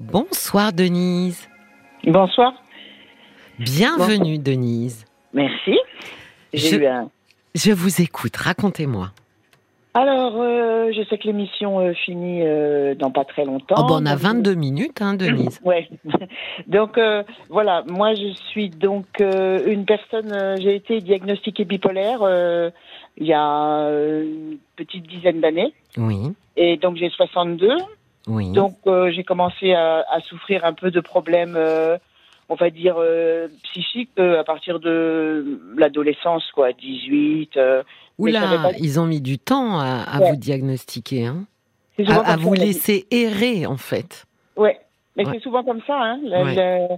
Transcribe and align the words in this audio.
Bonsoir 0.00 0.72
Denise. 0.72 1.48
Bonsoir. 2.04 2.54
Bienvenue 3.58 4.38
Denise. 4.38 5.04
Merci. 5.32 5.78
Je- 6.52 6.76
eu 6.76 6.86
un. 6.86 7.10
Je 7.54 7.70
vous 7.72 8.02
écoute, 8.02 8.36
racontez-moi. 8.36 9.10
Alors, 9.96 10.34
euh, 10.42 10.90
je 10.92 11.04
sais 11.08 11.16
que 11.18 11.28
l'émission 11.28 11.78
euh, 11.78 11.92
finit 11.92 12.40
euh, 12.42 12.96
dans 12.96 13.12
pas 13.12 13.24
très 13.24 13.44
longtemps. 13.44 13.76
Oh, 13.78 13.84
bon, 13.86 14.02
on 14.02 14.06
a 14.06 14.14
Donc, 14.14 14.22
22 14.22 14.54
minutes, 14.54 15.00
hein, 15.00 15.14
Denise. 15.14 15.60
Ouais. 15.64 15.88
donc 16.66 16.98
voilà, 17.48 17.84
moi 17.86 18.14
je 18.14 18.32
suis 18.50 18.70
donc 18.70 19.06
une 19.20 19.84
personne. 19.84 20.56
J'ai 20.60 20.74
été 20.74 21.00
diagnostiquée 21.00 21.64
bipolaire 21.64 22.18
il 23.16 23.26
y 23.26 23.32
a 23.32 23.88
une 23.88 24.58
petite 24.74 25.06
dizaine 25.06 25.40
d'années, 25.40 25.72
Oui, 25.96 26.32
et 26.56 26.76
donc 26.78 26.96
j'ai 26.96 27.08
62. 27.10 27.68
Oui. 28.26 28.50
Donc 28.50 28.76
euh, 28.86 29.10
j'ai 29.10 29.24
commencé 29.24 29.72
à, 29.72 30.04
à 30.10 30.20
souffrir 30.20 30.64
un 30.64 30.72
peu 30.72 30.90
de 30.90 31.00
problèmes, 31.00 31.54
euh, 31.56 31.96
on 32.48 32.54
va 32.54 32.70
dire 32.70 32.96
euh, 32.98 33.48
psychiques 33.64 34.18
à 34.18 34.44
partir 34.44 34.80
de 34.80 35.60
l'adolescence, 35.76 36.44
quoi, 36.52 36.72
18. 36.72 37.56
euh, 37.56 37.82
mais 38.18 38.32
ça 38.32 38.38
Oula, 38.46 38.58
pas- 38.62 38.76
ils 38.78 39.00
ont 39.00 39.06
mis 39.06 39.20
du 39.20 39.38
temps 39.38 39.78
à, 39.80 40.02
à 40.02 40.20
Ouais. 40.20 40.30
vous 40.30 40.36
diagnostiquer, 40.36 41.26
hein 41.26 41.44
à, 42.08 42.32
à 42.32 42.36
vous 42.36 42.54
laisser 42.54 43.06
errer, 43.10 43.66
en 43.66 43.76
fait. 43.76 44.26
Ouais. 44.56 44.78
Mais 45.16 45.24
Ouais. 45.24 45.32
c'est 45.34 45.42
souvent 45.42 45.62
comme 45.62 45.80
ça, 45.86 45.96
hein. 45.96 46.18
La, 46.24 46.42
Ouais. 46.42 46.54
la- 46.56 46.88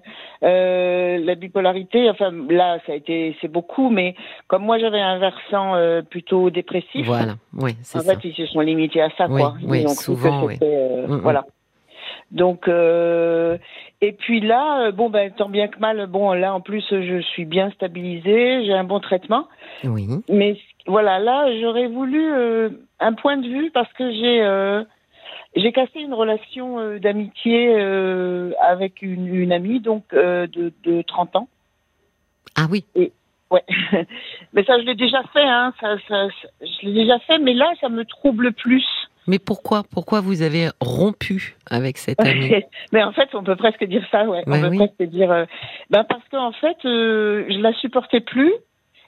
euh, 0.42 1.18
la 1.22 1.34
bipolarité, 1.34 2.08
enfin 2.08 2.32
là, 2.48 2.78
ça 2.86 2.92
a 2.92 2.94
été, 2.94 3.36
c'est 3.40 3.48
beaucoup, 3.48 3.90
mais 3.90 4.14
comme 4.48 4.62
moi 4.64 4.78
j'avais 4.78 5.00
un 5.00 5.18
versant 5.18 5.74
euh, 5.74 6.00
plutôt 6.02 6.48
dépressif, 6.50 7.06
Voilà, 7.06 7.34
oui, 7.52 7.72
c'est 7.82 7.98
en 7.98 8.02
ça. 8.02 8.14
fait 8.18 8.28
ils 8.28 8.34
se 8.34 8.46
sont 8.46 8.60
limités 8.60 9.02
à 9.02 9.10
ça, 9.18 9.28
quoi. 9.28 9.54
oui, 9.62 9.86
souvent, 9.88 10.46
oui. 10.46 10.54
euh, 10.62 11.06
Mm, 11.06 11.12
mm. 11.16 11.20
Voilà. 11.20 11.44
Donc, 12.30 12.66
euh, 12.68 13.56
et 14.00 14.12
puis 14.12 14.40
là, 14.40 14.90
bon, 14.90 15.10
ben, 15.10 15.30
tant 15.32 15.48
bien 15.48 15.68
que 15.68 15.78
mal, 15.78 16.06
bon, 16.06 16.32
là 16.32 16.54
en 16.54 16.60
plus 16.60 16.84
je 16.90 17.20
suis 17.20 17.44
bien 17.44 17.70
stabilisée, 17.70 18.64
j'ai 18.64 18.72
un 18.72 18.84
bon 18.84 18.98
traitement, 19.00 19.46
Oui, 19.84 20.08
mais 20.28 20.56
voilà, 20.86 21.18
là 21.18 21.46
j'aurais 21.60 21.86
voulu 21.86 22.20
un 23.00 23.12
point 23.12 23.36
de 23.36 23.46
vue 23.46 23.70
parce 23.72 23.92
que 23.92 24.10
j'ai 24.10 24.42
euh, 24.42 24.82
j'ai 25.56 25.72
cassé 25.72 26.00
une 26.00 26.14
relation 26.14 26.78
euh, 26.78 26.98
d'amitié 26.98 27.74
euh, 27.74 28.52
avec 28.60 29.02
une, 29.02 29.26
une 29.34 29.52
amie 29.52 29.80
donc 29.80 30.04
euh, 30.12 30.46
de, 30.46 30.72
de 30.84 31.02
30 31.02 31.36
ans. 31.36 31.48
ah 32.56 32.66
oui, 32.70 32.84
Ouais. 33.50 33.62
mais 34.54 34.64
ça 34.64 34.78
je 34.80 34.84
l'ai 34.84 34.96
déjà 34.96 35.22
fait 35.32 35.44
hein, 35.44 35.72
ça, 35.80 35.96
ça, 36.08 36.26
ça- 36.28 36.48
je 36.62 36.86
l'ai 36.86 36.92
déjà 36.94 37.18
fait 37.20 37.38
mais 37.38 37.54
là 37.54 37.72
ça 37.80 37.88
me 37.88 38.04
trouble 38.04 38.52
plus. 38.52 38.84
mais 39.28 39.38
pourquoi 39.38 39.84
Pourquoi 39.88 40.20
vous 40.20 40.42
avez 40.42 40.68
rompu 40.80 41.54
avec 41.70 41.96
cette 41.96 42.20
amie? 42.26 42.50
Mais 42.92 43.04
en 43.04 43.12
fait, 43.12 43.28
on 43.34 43.44
peut 43.44 43.54
presque 43.54 43.84
dire 43.84 44.04
ça, 44.10 44.24
ouais. 44.24 44.42
On 44.48 44.60
peut 44.60 44.68
oui. 44.68 44.76
presque 44.78 45.02
dire 45.12 45.46
ben 45.90 46.02
parce 46.04 46.28
qu'en 46.28 46.50
fait, 46.52 46.76
je 46.82 47.60
la 47.60 47.72
supportais 47.74 48.18
plus 48.20 48.52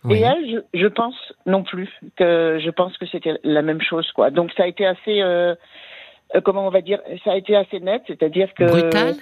Oui. 0.05 0.19
Et 0.19 0.23
elle, 0.23 0.63
je, 0.73 0.79
je 0.83 0.87
pense 0.87 1.17
non 1.45 1.65
plus 1.65 1.89
que 2.17 2.61
je 2.65 2.71
pense 2.71 2.97
que 2.97 3.07
c'était 3.07 3.35
la 3.43 3.63
même 3.63 3.83
chose, 3.83 4.09
quoi. 4.13 4.31
Donc 4.31 4.53
ça 4.57 4.63
a 4.63 4.67
été 4.69 4.87
assez, 4.87 5.21
euh, 6.35 6.41
comment 6.41 6.67
on 6.67 6.71
va 6.71 6.81
dire, 6.81 7.01
ça 7.25 7.33
a 7.33 7.37
été 7.37 7.57
assez 7.57 7.81
net, 7.81 8.03
c'est-à-dire 8.07 8.53
que 8.55 8.65
Brutal? 8.65 9.15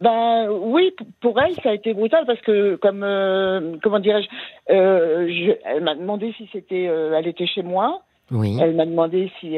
Ben 0.00 0.48
oui, 0.48 0.94
pour 1.20 1.40
elle, 1.40 1.54
ça 1.56 1.70
a 1.70 1.74
été 1.74 1.92
brutal 1.92 2.24
parce 2.24 2.40
que 2.42 2.76
comme 2.76 3.02
euh, 3.02 3.76
comment 3.82 3.98
dirais-je, 3.98 4.28
euh, 4.72 5.26
je, 5.28 5.52
elle 5.64 5.82
m'a 5.82 5.96
demandé 5.96 6.32
si 6.36 6.48
c'était, 6.52 6.84
elle 6.84 7.26
était 7.26 7.48
chez 7.48 7.62
moi, 7.62 8.02
Oui, 8.30 8.56
elle 8.60 8.76
m'a 8.76 8.86
demandé 8.86 9.32
si 9.40 9.56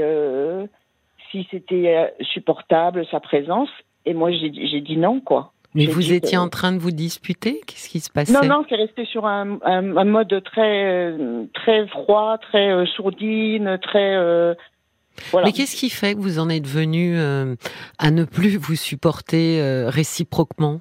si 1.31 1.47
c'était 1.51 2.15
supportable 2.33 3.05
sa 3.11 3.21
présence, 3.21 3.69
et 4.07 4.15
moi 4.15 4.31
j'ai 4.33 4.49
dit 4.81 4.97
non, 4.97 5.21
quoi. 5.21 5.53
mais 5.75 5.85
vous 5.85 6.01
dit 6.01 6.15
étiez 6.15 6.39
en 6.39 6.49
train 6.49 6.73
de 6.73 6.79
vous 6.79 6.91
disputer? 6.91 7.61
Qu'est-ce 7.67 7.91
qui 7.91 8.01
se 8.01 8.11
passait? 8.11 8.33
Non, 8.33 8.49
non, 8.49 8.65
c'est 8.69 8.77
resté 8.77 9.05
sur 9.05 9.27
un, 9.27 9.59
un, 9.63 9.97
un 9.97 10.05
mode 10.05 10.43
très, 10.43 11.15
très 11.53 11.87
froid, 11.89 12.39
très 12.39 12.71
euh, 12.73 12.87
sourdine, 12.87 13.79
très. 13.83 14.17
euh, 14.17 14.55
voilà. 15.31 15.47
Mais 15.47 15.53
qu'est-ce 15.53 15.77
qui 15.77 15.91
fait 15.91 16.15
que 16.15 16.21
vous 16.21 16.39
en 16.39 16.49
êtes 16.49 16.67
venu 16.67 17.19
euh, 17.19 17.55
à 17.99 18.11
ne 18.11 18.25
plus 18.25 18.57
vous 18.57 18.77
supporter 18.77 19.61
euh, 19.61 19.89
réciproquement? 19.91 20.81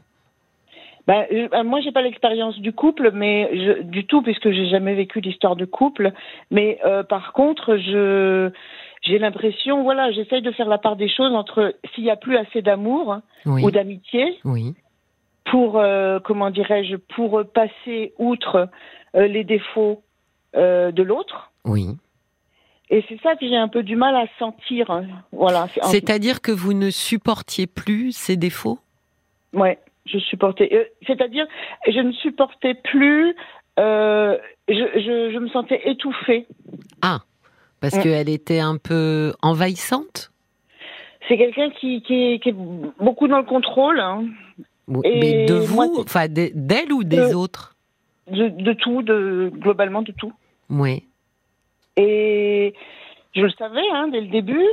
Ben, 1.08 1.26
euh, 1.32 1.64
moi, 1.64 1.82
j'ai 1.82 1.92
pas 1.92 2.02
l'expérience 2.04 2.58
du 2.60 2.72
couple, 2.72 3.12
mais 3.12 3.50
je, 3.54 3.82
du 3.82 4.06
tout, 4.06 4.22
puisque 4.22 4.52
j'ai 4.52 4.68
jamais 4.70 4.94
vécu 4.94 5.22
d'histoire 5.22 5.56
de 5.56 5.66
couple. 5.66 6.12
Mais 6.52 6.80
euh, 6.86 7.04
par 7.04 7.34
contre, 7.34 7.78
je 7.78 8.52
j'ai 9.02 9.18
l'impression, 9.18 9.82
voilà, 9.84 10.12
j'essaye 10.12 10.42
de 10.42 10.52
faire 10.52 10.68
la 10.68 10.78
part 10.78 10.98
des 10.98 11.08
choses 11.10 11.34
entre 11.34 11.74
s'il 11.94 12.04
y 12.04 12.10
a 12.10 12.18
plus 12.18 12.36
assez 12.36 12.62
d'amour 12.62 13.14
hein, 13.14 13.24
Oui, 13.46 13.64
ou 13.64 13.72
d'amitié 13.72 14.38
oui, 14.44 14.76
pour, 15.46 15.82
comment 16.26 16.50
dirais-je, 16.50 16.98
pour 16.98 17.44
passer 17.54 18.14
outre 18.20 18.68
les 19.14 19.46
défauts 19.46 20.04
de 20.54 21.02
l'autre. 21.02 21.52
oui. 21.64 21.96
Et 22.90 23.04
c'est 23.08 23.20
ça 23.22 23.36
que 23.36 23.48
j'ai 23.48 23.56
un 23.56 23.68
peu 23.68 23.84
du 23.84 23.96
mal 23.96 24.16
à 24.16 24.26
sentir. 24.40 24.90
hein. 24.90 25.06
Voilà. 25.32 25.68
c'est- 25.74 25.84
C'est-à-dire 25.84 26.42
que 26.42 26.52
vous 26.52 26.74
ne 26.74 26.90
supportiez 26.90 27.68
plus 27.68 28.12
ces 28.12 28.36
défauts? 28.36 28.80
Ouais, 29.54 29.78
je 30.06 30.18
supportais. 30.20 30.70
euh, 30.74 30.84
C'est-à-dire, 31.06 31.46
je 31.88 32.00
ne 32.00 32.12
supportais 32.14 32.74
plus. 32.76 33.36
euh, 33.80 34.38
je, 34.68 34.74
je, 34.74 35.32
je 35.34 35.38
me 35.40 35.48
sentais 35.50 35.82
étouffée. 35.86 36.46
Parce 37.82 37.96
Mm. 37.96 38.02
qu'elle 38.04 38.28
était 38.30 38.60
un 38.60 38.76
peu 38.78 39.34
envahissante? 39.42 40.32
C'est 41.30 41.38
quelqu'un 41.38 41.70
qui, 41.70 42.02
qui, 42.02 42.14
est, 42.34 42.40
qui 42.44 42.50
est 42.50 42.56
beaucoup 43.00 43.30
dans 43.30 43.38
le 43.38 43.46
contrôle 43.46 44.00
hein, 44.02 44.26
Et 45.06 45.20
Mais 45.20 45.46
de 45.46 45.54
vous 45.54 45.96
Enfin, 46.00 46.28
de- 46.28 46.52
d'elle 46.54 46.92
ou 46.92 47.04
des 47.06 47.34
autres? 47.34 47.76
De, 48.30 48.50
de 48.50 48.74
tout, 48.74 49.02
de 49.02 49.50
globalement 49.56 50.02
de 50.02 50.12
tout. 50.12 50.34
Oui. 50.70 51.04
Et 52.00 52.74
je 53.36 53.42
le 53.42 53.52
savais 53.52 53.88
hein, 53.92 54.08
dès 54.08 54.22
le 54.22 54.28
début, 54.28 54.68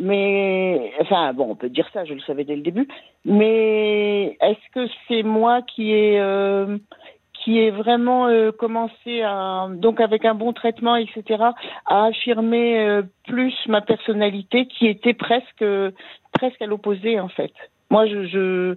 mais 0.00 0.92
enfin 1.00 1.32
bon, 1.32 1.50
on 1.50 1.54
peut 1.54 1.68
dire 1.68 1.88
ça, 1.92 2.04
je 2.04 2.14
le 2.14 2.20
savais 2.20 2.44
dès 2.44 2.56
le 2.56 2.62
début. 2.62 2.88
Mais 3.24 4.36
est-ce 4.40 4.70
que 4.74 4.92
c'est 5.06 5.22
moi 5.22 5.62
qui 5.62 5.92
ai 5.92 6.18
euh, 6.18 6.76
qui 7.34 7.58
ai 7.58 7.70
vraiment 7.70 8.26
euh, 8.26 8.50
commencé 8.50 9.22
donc 9.76 10.00
avec 10.00 10.24
un 10.24 10.34
bon 10.34 10.52
traitement, 10.52 10.96
etc., 10.96 11.44
à 11.86 12.06
affirmer 12.06 12.80
euh, 12.80 13.02
plus 13.26 13.54
ma 13.68 13.80
personnalité, 13.80 14.66
qui 14.66 14.88
était 14.88 15.14
presque 15.14 15.64
presque 16.32 16.60
à 16.60 16.66
l'opposé 16.66 17.20
en 17.20 17.28
fait? 17.28 17.52
Moi, 17.90 18.06
je 18.06 18.26
je 18.26 18.76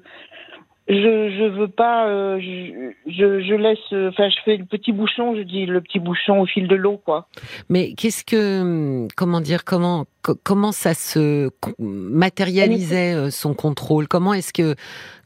je, 0.87 0.93
je 0.95 1.47
veux 1.49 1.69
pas, 1.69 2.07
euh, 2.07 2.39
je, 2.41 3.55
laisse, 3.55 3.77
euh, 3.93 4.09
enfin, 4.09 4.29
je 4.29 4.35
fais 4.43 4.57
le 4.57 4.65
petit 4.65 4.91
bouchon, 4.91 5.35
je 5.35 5.41
dis 5.41 5.65
le 5.65 5.79
petit 5.79 5.99
bouchon 5.99 6.41
au 6.41 6.45
fil 6.45 6.67
de 6.67 6.75
l'eau, 6.75 6.97
quoi. 6.97 7.27
Mais 7.69 7.93
qu'est-ce 7.93 8.25
que, 8.25 8.61
hum, 8.61 9.07
comment 9.15 9.39
dire, 9.39 9.63
comment, 9.63 10.05
co- 10.23 10.35
comment 10.43 10.71
ça 10.73 10.93
se 10.93 11.49
matérialisait 11.79 13.13
euh, 13.15 13.29
son 13.29 13.53
contrôle? 13.53 14.07
Comment 14.07 14.33
est-ce 14.33 14.51
que, 14.53 14.75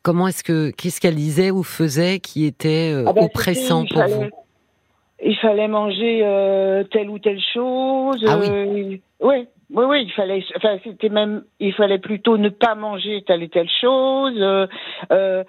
comment 0.03 0.27
est-ce 0.27 0.43
que, 0.43 0.69
qu'est-ce 0.71 1.01
qu'elle 1.01 1.15
disait 1.15 1.51
ou 1.51 1.63
faisait 1.63 2.19
qui 2.19 2.45
était 2.45 2.93
Ah 3.07 3.13
ben, 3.13 3.23
oppressant 3.23 3.85
pour 3.85 4.03
vous? 4.07 4.25
Il 5.23 5.35
fallait 5.37 5.67
manger 5.67 6.21
euh, 6.23 6.83
telle 6.83 7.09
ou 7.09 7.17
telle 7.17 7.41
chose. 7.53 8.23
Ah 8.27 8.37
oui. 8.37 8.47
euh, 8.47 8.97
oui, 9.21 9.47
oui, 9.69 9.83
oui, 9.85 10.03
il 10.03 10.11
fallait. 10.11 10.43
Enfin, 10.55 10.77
c'était 10.83 11.09
même. 11.09 11.43
Il 11.59 11.73
fallait 11.73 11.99
plutôt 11.99 12.37
ne 12.37 12.49
pas 12.49 12.75
manger 12.75 13.23
telle 13.27 13.43
et 13.43 13.49
telle 13.49 13.69
chose. 13.81 14.35
euh, 14.37 14.67
euh, 15.11 15.43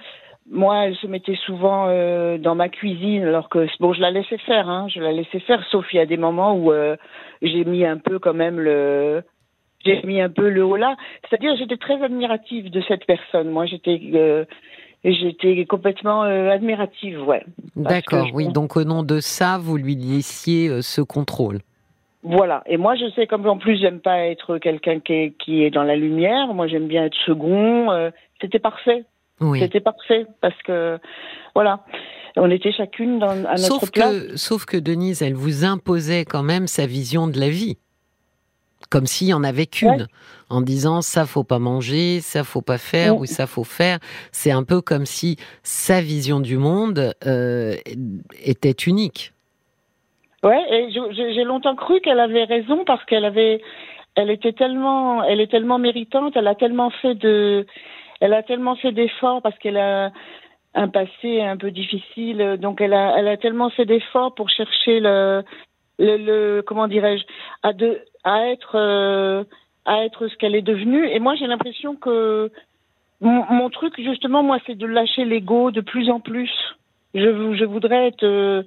moi, 0.50 0.86
elle 0.86 0.96
se 0.96 1.06
mettait 1.06 1.38
souvent 1.44 1.86
euh, 1.88 2.38
dans 2.38 2.54
ma 2.54 2.68
cuisine, 2.70 3.24
alors 3.24 3.50
que 3.50 3.66
bon, 3.80 3.92
je 3.92 4.00
la 4.00 4.10
laissais 4.10 4.38
faire, 4.38 4.68
hein, 4.68 4.88
je 4.88 4.98
la 4.98 5.12
laissais 5.12 5.40
faire, 5.40 5.62
sauf 5.70 5.84
il 5.92 5.96
y 5.96 6.00
a 6.00 6.06
des 6.06 6.16
moments 6.16 6.56
où 6.56 6.72
j'ai 7.42 7.64
mis 7.64 7.84
un 7.84 7.98
peu 7.98 8.18
quand 8.18 8.34
même 8.34 8.58
le. 8.58 9.22
J'ai 9.84 10.02
mis 10.02 10.20
un 10.20 10.30
peu 10.30 10.48
le 10.48 10.64
haut 10.64 10.76
là. 10.76 10.96
C'est-à-dire, 11.28 11.54
j'étais 11.56 11.76
très 11.76 12.02
admirative 12.02 12.70
de 12.70 12.80
cette 12.88 13.04
personne. 13.06 13.50
Moi, 13.50 13.66
j'étais. 13.66 14.46
J'étais 15.04 15.64
complètement 15.64 16.22
admirative, 16.22 17.22
ouais. 17.22 17.44
D'accord, 17.76 18.26
oui. 18.34 18.48
Donc 18.48 18.76
au 18.76 18.82
nom 18.82 19.04
de 19.04 19.20
ça, 19.20 19.56
vous 19.56 19.76
lui 19.76 19.94
laissiez 19.94 20.82
ce 20.82 21.00
contrôle. 21.02 21.60
Voilà. 22.22 22.62
Et 22.66 22.76
moi, 22.76 22.94
je 22.96 23.10
sais 23.14 23.26
comme 23.26 23.46
en 23.46 23.58
plus, 23.58 23.78
j'aime 23.80 24.00
pas 24.00 24.26
être 24.26 24.58
quelqu'un 24.58 24.98
qui 25.00 25.12
est, 25.12 25.34
qui 25.38 25.62
est 25.64 25.70
dans 25.70 25.84
la 25.84 25.96
lumière. 25.96 26.52
Moi, 26.54 26.66
j'aime 26.66 26.88
bien 26.88 27.04
être 27.04 27.16
second. 27.26 27.90
euh, 27.92 28.10
C'était 28.40 28.58
parfait. 28.58 29.04
Oui. 29.40 29.60
C'était 29.60 29.80
parfait 29.80 30.26
parce 30.40 30.60
que 30.64 30.98
voilà, 31.54 31.84
on 32.36 32.50
était 32.50 32.72
chacune 32.72 33.20
dans, 33.20 33.28
à 33.30 33.54
notre 33.54 33.58
Sauf 33.58 33.90
place. 33.92 34.10
que, 34.10 34.36
sauf 34.36 34.64
que 34.64 34.76
Denise, 34.76 35.22
elle 35.22 35.34
vous 35.34 35.64
imposait 35.64 36.24
quand 36.24 36.42
même 36.42 36.66
sa 36.66 36.86
vision 36.86 37.28
de 37.28 37.38
la 37.38 37.48
vie. 37.48 37.78
Comme 38.90 39.06
s'il 39.06 39.28
y 39.28 39.34
en 39.34 39.44
avait 39.44 39.66
qu'une. 39.66 39.88
Ouais. 39.90 40.06
En 40.50 40.60
disant 40.60 41.02
ça 41.02 41.26
faut 41.26 41.44
pas 41.44 41.58
manger, 41.58 42.20
ça 42.20 42.42
faut 42.42 42.62
pas 42.62 42.78
faire 42.78 43.14
Ouais. 43.14 43.20
ou 43.22 43.26
ça 43.26 43.46
faut 43.46 43.64
faire. 43.64 43.98
C'est 44.32 44.50
un 44.50 44.64
peu 44.64 44.80
comme 44.80 45.04
si 45.06 45.36
sa 45.62 46.00
vision 46.00 46.40
du 46.40 46.56
monde 46.56 47.12
euh, 47.26 47.76
était 48.42 48.70
unique. 48.86 49.32
Ouais. 50.42 50.64
Et 50.70 50.90
j'ai 50.90 51.44
longtemps 51.44 51.74
cru 51.74 52.00
qu'elle 52.00 52.20
avait 52.20 52.44
raison 52.44 52.84
parce 52.84 53.04
qu'elle 53.04 53.24
avait, 53.24 53.60
elle 54.14 54.30
était 54.30 54.52
tellement, 54.52 55.24
elle 55.24 55.40
est 55.40 55.50
tellement 55.50 55.78
méritante. 55.78 56.36
Elle 56.36 56.46
a 56.46 56.54
tellement 56.54 56.90
fait 56.90 57.14
de, 57.14 57.66
elle 58.20 58.34
a 58.34 58.42
tellement 58.42 58.76
fait 58.76 58.92
d'efforts 58.92 59.42
parce 59.42 59.58
qu'elle 59.58 59.78
a 59.78 60.12
un 60.74 60.88
passé 60.88 61.40
un 61.40 61.56
peu 61.56 61.70
difficile. 61.70 62.56
Donc 62.60 62.80
elle 62.80 62.94
a, 62.94 63.18
elle 63.18 63.28
a 63.28 63.36
tellement 63.36 63.70
fait 63.70 63.84
d'efforts 63.84 64.34
pour 64.34 64.48
chercher 64.48 65.00
le, 65.00 65.42
le, 65.98 66.16
le 66.16 66.62
comment 66.62 66.88
dirais-je, 66.88 67.24
à 67.62 67.72
de, 67.72 68.00
à 68.24 68.48
être, 68.48 68.76
euh, 68.76 69.44
à 69.84 70.04
être 70.04 70.28
ce 70.28 70.36
qu'elle 70.36 70.54
est 70.54 70.62
devenue. 70.62 71.06
Et 71.08 71.18
moi, 71.18 71.34
j'ai 71.34 71.46
l'impression 71.46 71.96
que 71.96 72.50
mon, 73.20 73.44
mon, 73.50 73.70
truc, 73.70 73.94
justement, 74.00 74.42
moi, 74.42 74.58
c'est 74.66 74.76
de 74.76 74.86
lâcher 74.86 75.24
l'ego 75.24 75.70
de 75.70 75.80
plus 75.80 76.10
en 76.10 76.20
plus. 76.20 76.50
Je, 77.14 77.54
je 77.54 77.64
voudrais 77.64 78.08
être, 78.08 78.24
euh, 78.24 78.62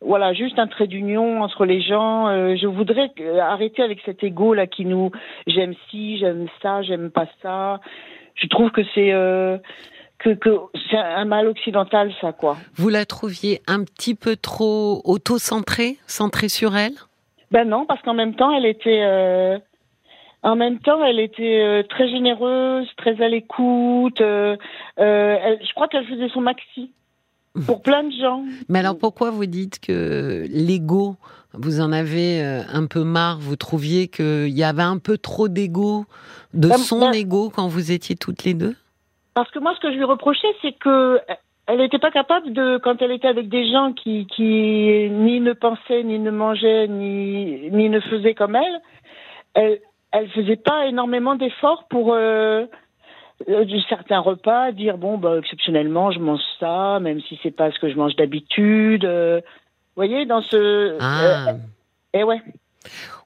voilà, 0.00 0.34
juste 0.34 0.58
un 0.58 0.66
trait 0.66 0.86
d'union 0.86 1.42
entre 1.42 1.64
les 1.64 1.80
gens. 1.80 2.28
Euh, 2.28 2.56
je 2.56 2.66
voudrais 2.66 3.10
arrêter 3.40 3.82
avec 3.82 4.00
cet 4.04 4.22
ego 4.22 4.54
là 4.54 4.66
qui 4.66 4.84
nous, 4.84 5.10
j'aime 5.46 5.74
ci, 5.90 6.18
j'aime 6.18 6.46
ça, 6.62 6.82
j'aime 6.82 7.10
pas 7.10 7.26
ça. 7.42 7.80
Je 8.34 8.46
trouve 8.48 8.70
que 8.70 8.82
c'est 8.94 9.12
euh, 9.12 9.58
que, 10.18 10.30
que 10.30 10.58
c'est 10.90 10.96
un 10.96 11.24
mal 11.24 11.46
occidental, 11.46 12.12
ça, 12.20 12.32
quoi. 12.32 12.56
Vous 12.74 12.88
la 12.88 13.04
trouviez 13.04 13.60
un 13.66 13.84
petit 13.84 14.14
peu 14.14 14.36
trop 14.36 15.00
auto-centrée, 15.04 15.96
centrée 16.06 16.48
sur 16.48 16.76
elle? 16.76 16.94
Ben 17.50 17.68
non, 17.68 17.86
parce 17.86 18.02
qu'en 18.02 18.14
même 18.14 18.34
temps, 18.34 18.52
elle 18.52 18.66
était, 18.66 19.02
euh, 19.02 19.58
en 20.42 20.56
même 20.56 20.78
temps, 20.80 21.04
elle 21.04 21.20
était 21.20 21.60
euh, 21.62 21.82
très 21.84 22.08
généreuse, 22.08 22.88
très 22.96 23.22
à 23.22 23.28
l'écoute. 23.28 24.20
Euh, 24.20 24.56
euh 24.98 25.56
je 25.60 25.72
crois 25.74 25.88
qu'elle 25.88 26.06
faisait 26.06 26.28
son 26.30 26.40
maxi 26.40 26.92
pour 27.66 27.82
plein 27.82 28.04
de 28.04 28.12
gens. 28.12 28.42
Mais 28.68 28.80
alors 28.80 28.98
pourquoi 28.98 29.30
vous 29.30 29.46
dites 29.46 29.80
que 29.80 30.46
l'ego, 30.50 31.16
vous 31.54 31.80
en 31.80 31.92
avez 31.92 32.42
euh, 32.42 32.62
un 32.72 32.86
peu 32.86 33.04
marre? 33.04 33.38
Vous 33.38 33.56
trouviez 33.56 34.08
qu'il 34.08 34.56
y 34.56 34.64
avait 34.64 34.82
un 34.82 34.98
peu 34.98 35.18
trop 35.18 35.48
d'ego, 35.48 36.04
de 36.54 36.68
ben, 36.68 36.76
son 36.76 37.00
ben 37.00 37.14
ego 37.14 37.50
quand 37.54 37.68
vous 37.68 37.92
étiez 37.92 38.16
toutes 38.16 38.44
les 38.44 38.54
deux? 38.54 38.74
Parce 39.34 39.50
que 39.50 39.58
moi, 39.58 39.74
ce 39.76 39.80
que 39.80 39.92
je 39.92 39.96
lui 39.96 40.04
reprochais, 40.04 40.48
c'est 40.62 40.72
que 40.72 41.20
elle 41.66 41.78
n'était 41.78 41.98
pas 41.98 42.12
capable 42.12 42.52
de, 42.52 42.78
quand 42.78 43.02
elle 43.02 43.10
était 43.10 43.26
avec 43.26 43.48
des 43.48 43.70
gens 43.70 43.92
qui, 43.92 44.26
qui 44.26 45.10
ni 45.10 45.40
ne 45.40 45.52
pensaient, 45.52 46.04
ni 46.04 46.18
ne 46.18 46.30
mangeaient, 46.30 46.86
ni, 46.86 47.70
ni 47.70 47.88
ne 47.88 47.98
faisaient 48.00 48.34
comme 48.34 48.54
elle, 48.54 48.80
elle, 49.54 49.80
elle 50.12 50.28
faisait 50.30 50.56
pas 50.56 50.86
énormément 50.86 51.34
d'efforts 51.34 51.86
pour 51.90 52.14
euh, 52.14 52.18
euh 52.18 52.66
certains 53.88 54.20
repas, 54.20 54.72
dire 54.72 54.98
bon, 54.98 55.18
bah, 55.18 55.38
exceptionnellement, 55.38 56.10
je 56.10 56.18
mange 56.18 56.40
ça, 56.58 56.98
même 57.00 57.20
si 57.20 57.38
c'est 57.42 57.50
pas 57.50 57.70
ce 57.70 57.78
que 57.78 57.90
je 57.90 57.96
mange 57.96 58.16
d'habitude. 58.16 59.04
Euh, 59.04 59.40
vous 59.40 60.02
voyez, 60.02 60.26
dans 60.26 60.42
ce. 60.42 60.96
Ah. 61.00 61.48
euh, 61.48 61.52
eh 62.14 62.24
ouais. 62.24 62.42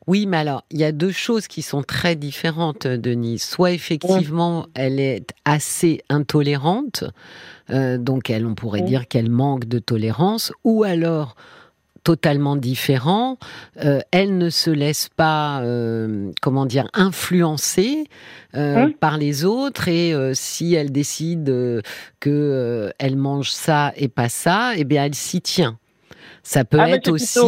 Oui, 0.07 0.27
mais 0.27 0.39
alors, 0.39 0.65
il 0.71 0.81
y 0.81 0.85
a 0.85 0.93
deux 0.93 1.13
choses 1.13 1.47
qui 1.47 1.63
sont 1.63 1.83
très 1.83 2.17
différentes, 2.17 2.87
Denise. 2.87 3.43
Soit 3.43 3.73
effectivement, 3.73 4.67
elle 4.75 4.99
est 4.99 5.35
assez 5.45 6.03
intolérante, 6.09 7.05
euh, 7.69 7.99
donc 7.99 8.31
elle, 8.31 8.47
on 8.47 8.55
pourrait 8.55 8.81
dire 8.81 9.07
qu'elle 9.07 9.31
manque 9.31 9.67
de 9.67 9.79
tolérance, 9.79 10.53
ou 10.65 10.85
alors 10.85 11.37
totalement 12.05 12.57
différent. 12.57 13.39
Euh, 13.85 14.01
elle 14.11 14.39
ne 14.39 14.51
se 14.51 14.71
laisse 14.71 15.09
pas, 15.09 15.61
euh, 15.63 16.31
comment 16.41 16.67
dire, 16.67 16.89
influencer 16.93 18.05
hein 18.55 18.91
par 19.01 19.19
les 19.19 19.45
autres. 19.45 19.89
Et 19.89 20.15
si 20.35 20.75
elle 20.75 20.93
décide 20.93 21.83
que 22.19 22.93
elle 22.99 23.17
mange 23.17 23.51
ça 23.51 23.93
et 23.97 24.09
pas 24.09 24.29
ça, 24.29 24.73
eh 24.77 24.85
bien, 24.85 25.05
elle 25.05 25.15
s'y 25.15 25.41
tient. 25.41 25.79
Ça 26.43 26.65
peut 26.65 26.79
ah, 26.81 26.91
être 26.91 27.11
aussi, 27.11 27.39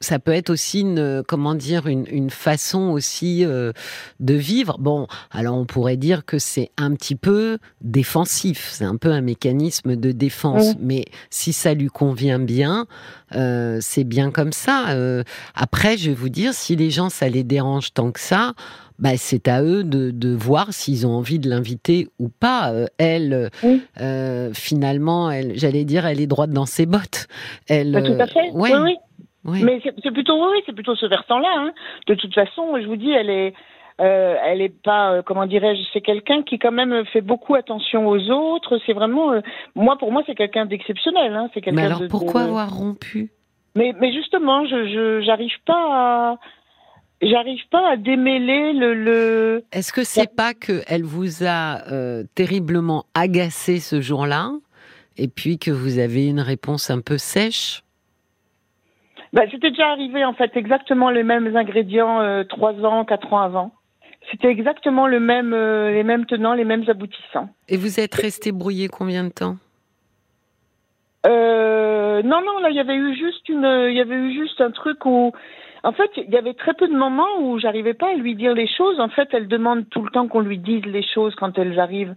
ça 0.00 0.18
peut 0.18 0.32
être 0.32 0.50
aussi 0.50 0.80
une, 0.80 1.22
comment 1.26 1.54
dire, 1.54 1.86
une, 1.86 2.04
une 2.10 2.30
façon 2.30 2.90
aussi 2.90 3.44
euh, 3.44 3.72
de 4.20 4.34
vivre. 4.34 4.76
Bon, 4.78 5.06
alors 5.30 5.56
on 5.56 5.64
pourrait 5.64 5.96
dire 5.96 6.24
que 6.24 6.38
c'est 6.38 6.70
un 6.76 6.94
petit 6.94 7.14
peu 7.14 7.58
défensif, 7.80 8.68
c'est 8.72 8.84
un 8.84 8.96
peu 8.96 9.10
un 9.10 9.22
mécanisme 9.22 9.96
de 9.96 10.12
défense. 10.12 10.74
Mais 10.80 11.04
si 11.30 11.52
ça 11.52 11.74
lui 11.74 11.88
convient 11.88 12.38
bien, 12.38 12.86
euh, 13.34 13.78
c'est 13.80 14.04
bien 14.04 14.30
comme 14.30 14.52
ça. 14.52 14.90
Euh, 14.90 15.22
après, 15.54 15.96
je 15.96 16.10
vais 16.10 16.16
vous 16.16 16.28
dire, 16.28 16.52
si 16.54 16.76
les 16.76 16.90
gens 16.90 17.08
ça 17.08 17.28
les 17.28 17.44
dérange 17.44 17.94
tant 17.94 18.10
que 18.12 18.20
ça, 18.20 18.52
bah, 18.98 19.16
c'est 19.16 19.48
à 19.48 19.62
eux 19.62 19.82
de, 19.82 20.10
de 20.10 20.28
voir 20.30 20.72
s'ils 20.72 21.06
ont 21.06 21.12
envie 21.12 21.38
de 21.38 21.48
l'inviter 21.48 22.08
ou 22.18 22.28
pas. 22.28 22.72
Euh, 22.72 22.86
elle, 22.98 23.50
euh, 24.00 24.50
finalement, 24.52 25.30
elle, 25.30 25.58
j'allais 25.58 25.84
dire, 25.84 26.06
elle 26.06 26.20
est 26.20 26.26
droite 26.26 26.50
dans 26.50 26.66
ses 26.66 26.86
bottes. 26.86 27.26
Elle, 27.66 27.92
bah, 27.92 28.02
tout 28.02 28.12
à 28.20 28.26
fait. 28.26 28.50
oui, 28.52 28.70
oui. 28.82 28.96
Oui. 29.44 29.62
Mais 29.62 29.80
c'est 29.82 30.10
plutôt, 30.10 30.50
oui, 30.50 30.62
c'est 30.66 30.72
plutôt 30.72 30.96
ce 30.96 31.06
versant-là. 31.06 31.52
Hein. 31.56 31.72
De 32.06 32.14
toute 32.14 32.34
façon, 32.34 32.78
je 32.80 32.86
vous 32.86 32.96
dis, 32.96 33.10
elle 33.10 33.30
est. 33.30 33.54
Euh, 34.00 34.34
elle 34.44 34.60
est 34.60 34.74
pas, 34.82 35.12
euh, 35.12 35.22
comment 35.22 35.46
dirais-je, 35.46 35.80
c'est 35.92 36.00
quelqu'un 36.00 36.42
qui 36.42 36.58
quand 36.58 36.72
même 36.72 37.04
fait 37.12 37.20
beaucoup 37.20 37.54
attention 37.54 38.08
aux 38.08 38.28
autres. 38.28 38.80
C'est 38.84 38.92
vraiment, 38.92 39.30
euh, 39.30 39.40
moi 39.76 39.96
pour 39.98 40.10
moi 40.10 40.24
c'est 40.26 40.34
quelqu'un 40.34 40.66
d'exceptionnel. 40.66 41.32
Hein. 41.32 41.48
C'est 41.54 41.60
quelqu'un. 41.60 41.80
Mais 41.80 41.86
alors 41.86 42.02
pourquoi 42.10 42.40
avoir 42.40 42.74
rompu? 42.74 43.30
Mais, 43.76 43.94
mais 44.00 44.12
justement, 44.12 44.66
je 44.66 45.22
j'arrive 45.24 45.54
pas 45.64 45.74
à, 45.74 46.38
j'arrive 47.22 47.62
pas 47.70 47.90
à 47.90 47.96
démêler 47.96 48.72
le. 48.72 48.94
le... 48.94 49.64
Est-ce 49.70 49.92
que 49.92 50.02
c'est 50.02 50.34
pas 50.34 50.54
que 50.54 50.82
elle 50.88 51.04
vous 51.04 51.44
a 51.44 51.86
euh, 51.92 52.24
terriblement 52.34 53.04
agacé 53.14 53.78
ce 53.78 54.00
jour-là, 54.00 54.50
et 55.16 55.28
puis 55.28 55.58
que 55.58 55.70
vous 55.70 56.00
avez 56.00 56.26
une 56.26 56.40
réponse 56.40 56.90
un 56.90 57.00
peu 57.00 57.16
sèche? 57.16 57.83
Bah, 59.34 59.42
C'était 59.50 59.70
déjà 59.70 59.90
arrivé 59.90 60.24
en 60.24 60.32
fait 60.32 60.56
exactement 60.56 61.10
les 61.10 61.22
mêmes 61.22 61.54
ingrédients 61.54 62.20
euh, 62.20 62.44
trois 62.44 62.72
ans, 62.84 63.04
quatre 63.04 63.32
ans 63.32 63.40
avant. 63.40 63.72
C'était 64.30 64.48
exactement 64.48 65.06
le 65.06 65.20
même, 65.20 65.52
euh, 65.52 65.92
les 65.92 66.02
mêmes 66.02 66.24
tenants, 66.24 66.54
les 66.54 66.64
mêmes 66.64 66.84
aboutissants. 66.88 67.50
Et 67.68 67.76
vous 67.76 68.00
êtes 68.00 68.14
resté 68.14 68.52
brouillé 68.52 68.88
combien 68.88 69.24
de 69.24 69.30
temps? 69.30 69.56
Non, 72.24 72.40
non, 72.40 72.58
là 72.60 72.70
il 72.70 72.76
y 72.76 72.80
avait 72.80 72.96
eu 72.96 73.14
juste 73.14 73.46
une, 73.50 73.66
il 73.90 73.94
y 73.94 74.00
avait 74.00 74.14
eu 74.14 74.32
juste 74.32 74.58
un 74.62 74.70
truc 74.70 75.04
où 75.04 75.32
en 75.84 75.92
fait, 75.92 76.10
il 76.16 76.30
y 76.30 76.38
avait 76.38 76.54
très 76.54 76.72
peu 76.72 76.88
de 76.88 76.96
moments 76.96 77.40
où 77.40 77.58
j'arrivais 77.58 77.92
pas 77.92 78.10
à 78.10 78.14
lui 78.14 78.34
dire 78.34 78.54
les 78.54 78.66
choses. 78.66 78.98
En 79.00 79.10
fait, 79.10 79.28
elle 79.32 79.48
demande 79.48 79.88
tout 79.90 80.02
le 80.02 80.10
temps 80.10 80.26
qu'on 80.28 80.40
lui 80.40 80.58
dise 80.58 80.84
les 80.86 81.02
choses 81.02 81.34
quand 81.34 81.58
elles 81.58 81.78
arrivent 81.78 82.14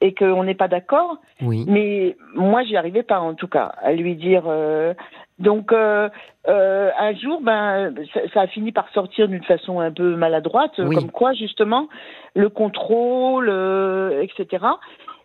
et 0.00 0.14
qu'on 0.14 0.42
n'est 0.42 0.56
pas 0.56 0.66
d'accord. 0.66 1.18
Oui. 1.40 1.64
Mais 1.68 2.16
moi, 2.34 2.64
j'y 2.64 2.76
arrivais 2.76 3.04
pas, 3.04 3.20
en 3.20 3.34
tout 3.34 3.46
cas, 3.46 3.72
à 3.82 3.92
lui 3.92 4.16
dire. 4.16 4.42
Euh... 4.48 4.94
Donc, 5.38 5.72
euh, 5.72 6.08
euh, 6.48 6.90
un 6.98 7.14
jour, 7.14 7.40
ben, 7.42 7.92
ça, 8.12 8.20
ça, 8.32 8.40
a 8.42 8.46
fini 8.46 8.70
par 8.70 8.88
sortir 8.90 9.28
d'une 9.28 9.42
façon 9.42 9.80
un 9.80 9.90
peu 9.90 10.14
maladroite, 10.14 10.74
oui. 10.78 10.94
comme 10.94 11.10
quoi, 11.10 11.32
justement, 11.32 11.88
le 12.34 12.48
contrôle, 12.48 13.48
euh, 13.48 14.22
etc. 14.22 14.64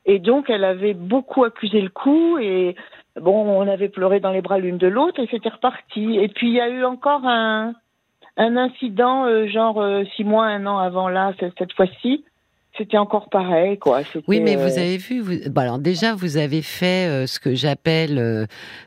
Et 0.06 0.18
donc, 0.20 0.50
elle 0.50 0.64
avait 0.64 0.96
beaucoup 0.96 1.44
accusé 1.44 1.82
le 1.82 1.89
coup 1.89 2.39
et 2.39 2.75
bon, 3.20 3.34
on 3.34 3.68
avait 3.68 3.89
pleuré 3.89 4.20
dans 4.20 4.32
les 4.32 4.42
bras 4.42 4.58
l'une 4.58 4.78
de 4.78 4.88
l'autre 4.88 5.22
et 5.22 5.28
c'était 5.30 5.50
reparti. 5.50 6.18
Et 6.18 6.30
puis 6.30 6.48
il 6.48 6.54
y 6.54 6.62
a 6.62 6.70
eu 6.70 6.84
encore 6.84 7.25
un, 7.25 7.74
un 8.38 8.58
incident, 8.58 9.25
euh, 9.25 9.48
genre 9.48 9.82
euh, 9.82 10.04
six 10.16 10.24
mois, 10.24 10.46
un 10.46 10.66
an 10.66 10.80
avant 10.80 11.10
là, 11.10 11.34
cette, 11.39 11.54
cette 11.58 11.74
fois-ci, 11.74 12.24
c'était 12.79 12.98
encore 12.98 13.29
pareil, 13.29 13.77
quoi. 13.77 14.01
Oui, 14.27 14.39
mais 14.39 14.55
vous 14.55 14.77
euh, 14.77 14.81
avez 14.81 14.98
vu, 14.98 15.19
vous... 15.19 15.33
Bon, 15.50 15.62
alors 15.62 15.79
déjà, 15.79 16.15
vous 16.15 16.38
avez 16.38 16.62
fait 16.62 17.07
euh, 17.07 17.27
ce 17.27 17.39
que 17.39 17.53
j'appelle, 17.53 18.17
euh, 18.17 18.45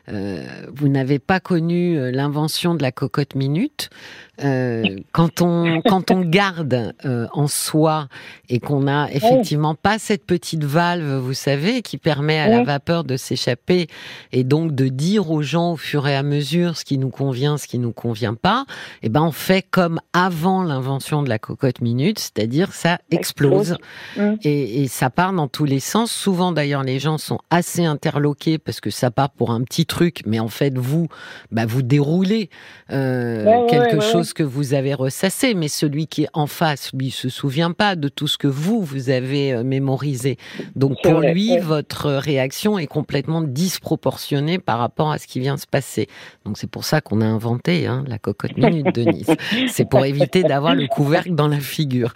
euh 0.09 0.43
vous 0.73 0.87
n'avez 0.87 1.19
pas 1.19 1.39
connu 1.39 2.11
l'invention 2.11 2.73
de 2.73 2.81
la 2.81 2.91
cocotte 2.91 3.35
minute. 3.35 3.89
Quand 4.37 5.41
on 5.41 5.81
quand 5.85 6.11
on 6.11 6.21
garde 6.21 6.93
en 7.33 7.47
soi 7.47 8.07
et 8.49 8.59
qu'on 8.59 8.87
a 8.87 9.09
effectivement 9.11 9.75
pas 9.75 9.99
cette 9.99 10.25
petite 10.25 10.63
valve, 10.63 11.17
vous 11.17 11.33
savez, 11.33 11.81
qui 11.81 11.97
permet 11.97 12.39
à 12.39 12.47
la 12.47 12.63
vapeur 12.63 13.03
de 13.03 13.17
s'échapper 13.17 13.87
et 14.31 14.43
donc 14.43 14.73
de 14.73 14.87
dire 14.87 15.31
aux 15.31 15.41
gens 15.41 15.73
au 15.73 15.77
fur 15.77 16.07
et 16.07 16.15
à 16.15 16.23
mesure 16.23 16.77
ce 16.77 16.85
qui 16.85 16.97
nous 16.97 17.09
convient, 17.09 17.57
ce 17.57 17.67
qui 17.67 17.79
nous 17.79 17.91
convient 17.91 18.33
pas. 18.33 18.65
Et 19.01 19.07
eh 19.07 19.09
ben, 19.09 19.21
on 19.21 19.31
fait 19.31 19.61
comme 19.61 19.99
avant 20.13 20.63
l'invention 20.63 21.23
de 21.23 21.29
la 21.29 21.39
cocotte 21.39 21.81
minute, 21.81 22.19
c'est-à-dire 22.19 22.73
ça 22.73 22.99
explose. 23.11 23.77
Mm. 24.17 24.33
Et, 24.43 24.83
et, 24.83 24.87
ça 24.87 25.09
part 25.09 25.33
dans 25.33 25.47
tous 25.47 25.65
les 25.65 25.79
sens. 25.79 26.11
Souvent, 26.11 26.51
d'ailleurs, 26.51 26.83
les 26.83 26.99
gens 26.99 27.17
sont 27.17 27.39
assez 27.49 27.85
interloqués 27.85 28.57
parce 28.57 28.79
que 28.81 28.89
ça 28.89 29.11
part 29.11 29.29
pour 29.29 29.51
un 29.51 29.61
petit 29.61 29.85
truc, 29.85 30.21
mais 30.25 30.39
en 30.39 30.47
fait, 30.47 30.77
vous, 30.77 31.07
bah, 31.51 31.65
vous 31.65 31.81
déroulez 31.81 32.49
euh, 32.91 33.67
quelque 33.67 33.99
chose 33.99 34.22
que 34.31 34.43
vous 34.43 34.73
avez 34.73 34.93
ressassé, 34.93 35.53
mais 35.53 35.67
celui 35.67 36.07
qui 36.07 36.23
est 36.23 36.29
en 36.31 36.47
face, 36.47 36.91
lui, 36.93 37.11
se 37.11 37.27
souvient 37.27 37.71
pas 37.71 37.97
de 37.97 38.07
tout 38.07 38.27
ce 38.27 38.37
que 38.37 38.47
vous, 38.47 38.81
vous 38.81 39.09
avez 39.09 39.51
euh, 39.51 39.63
mémorisé. 39.63 40.37
Donc, 40.77 41.01
pour 41.03 41.19
lui, 41.19 41.57
votre 41.57 42.09
réaction 42.11 42.79
est 42.79 42.87
complètement 42.87 43.41
disproportionnée 43.41 44.59
par 44.59 44.79
rapport 44.79 45.11
à 45.11 45.17
ce 45.17 45.27
qui 45.27 45.39
vient 45.39 45.57
se 45.57 45.67
passer. 45.67 46.07
Donc, 46.45 46.57
c'est 46.57 46.69
pour 46.69 46.85
ça 46.85 47.01
qu'on 47.01 47.19
a 47.19 47.25
inventé 47.25 47.87
hein, 47.87 48.05
la 48.07 48.19
cocotte 48.19 48.55
minute, 48.55 48.95
Denise. 48.95 49.35
C'est 49.67 49.89
pour 49.89 50.05
éviter 50.05 50.43
d'avoir 50.43 50.75
le 50.75 50.87
couvercle 50.87 51.33
dans 51.33 51.47
la 51.47 51.59
figure. 51.59 52.13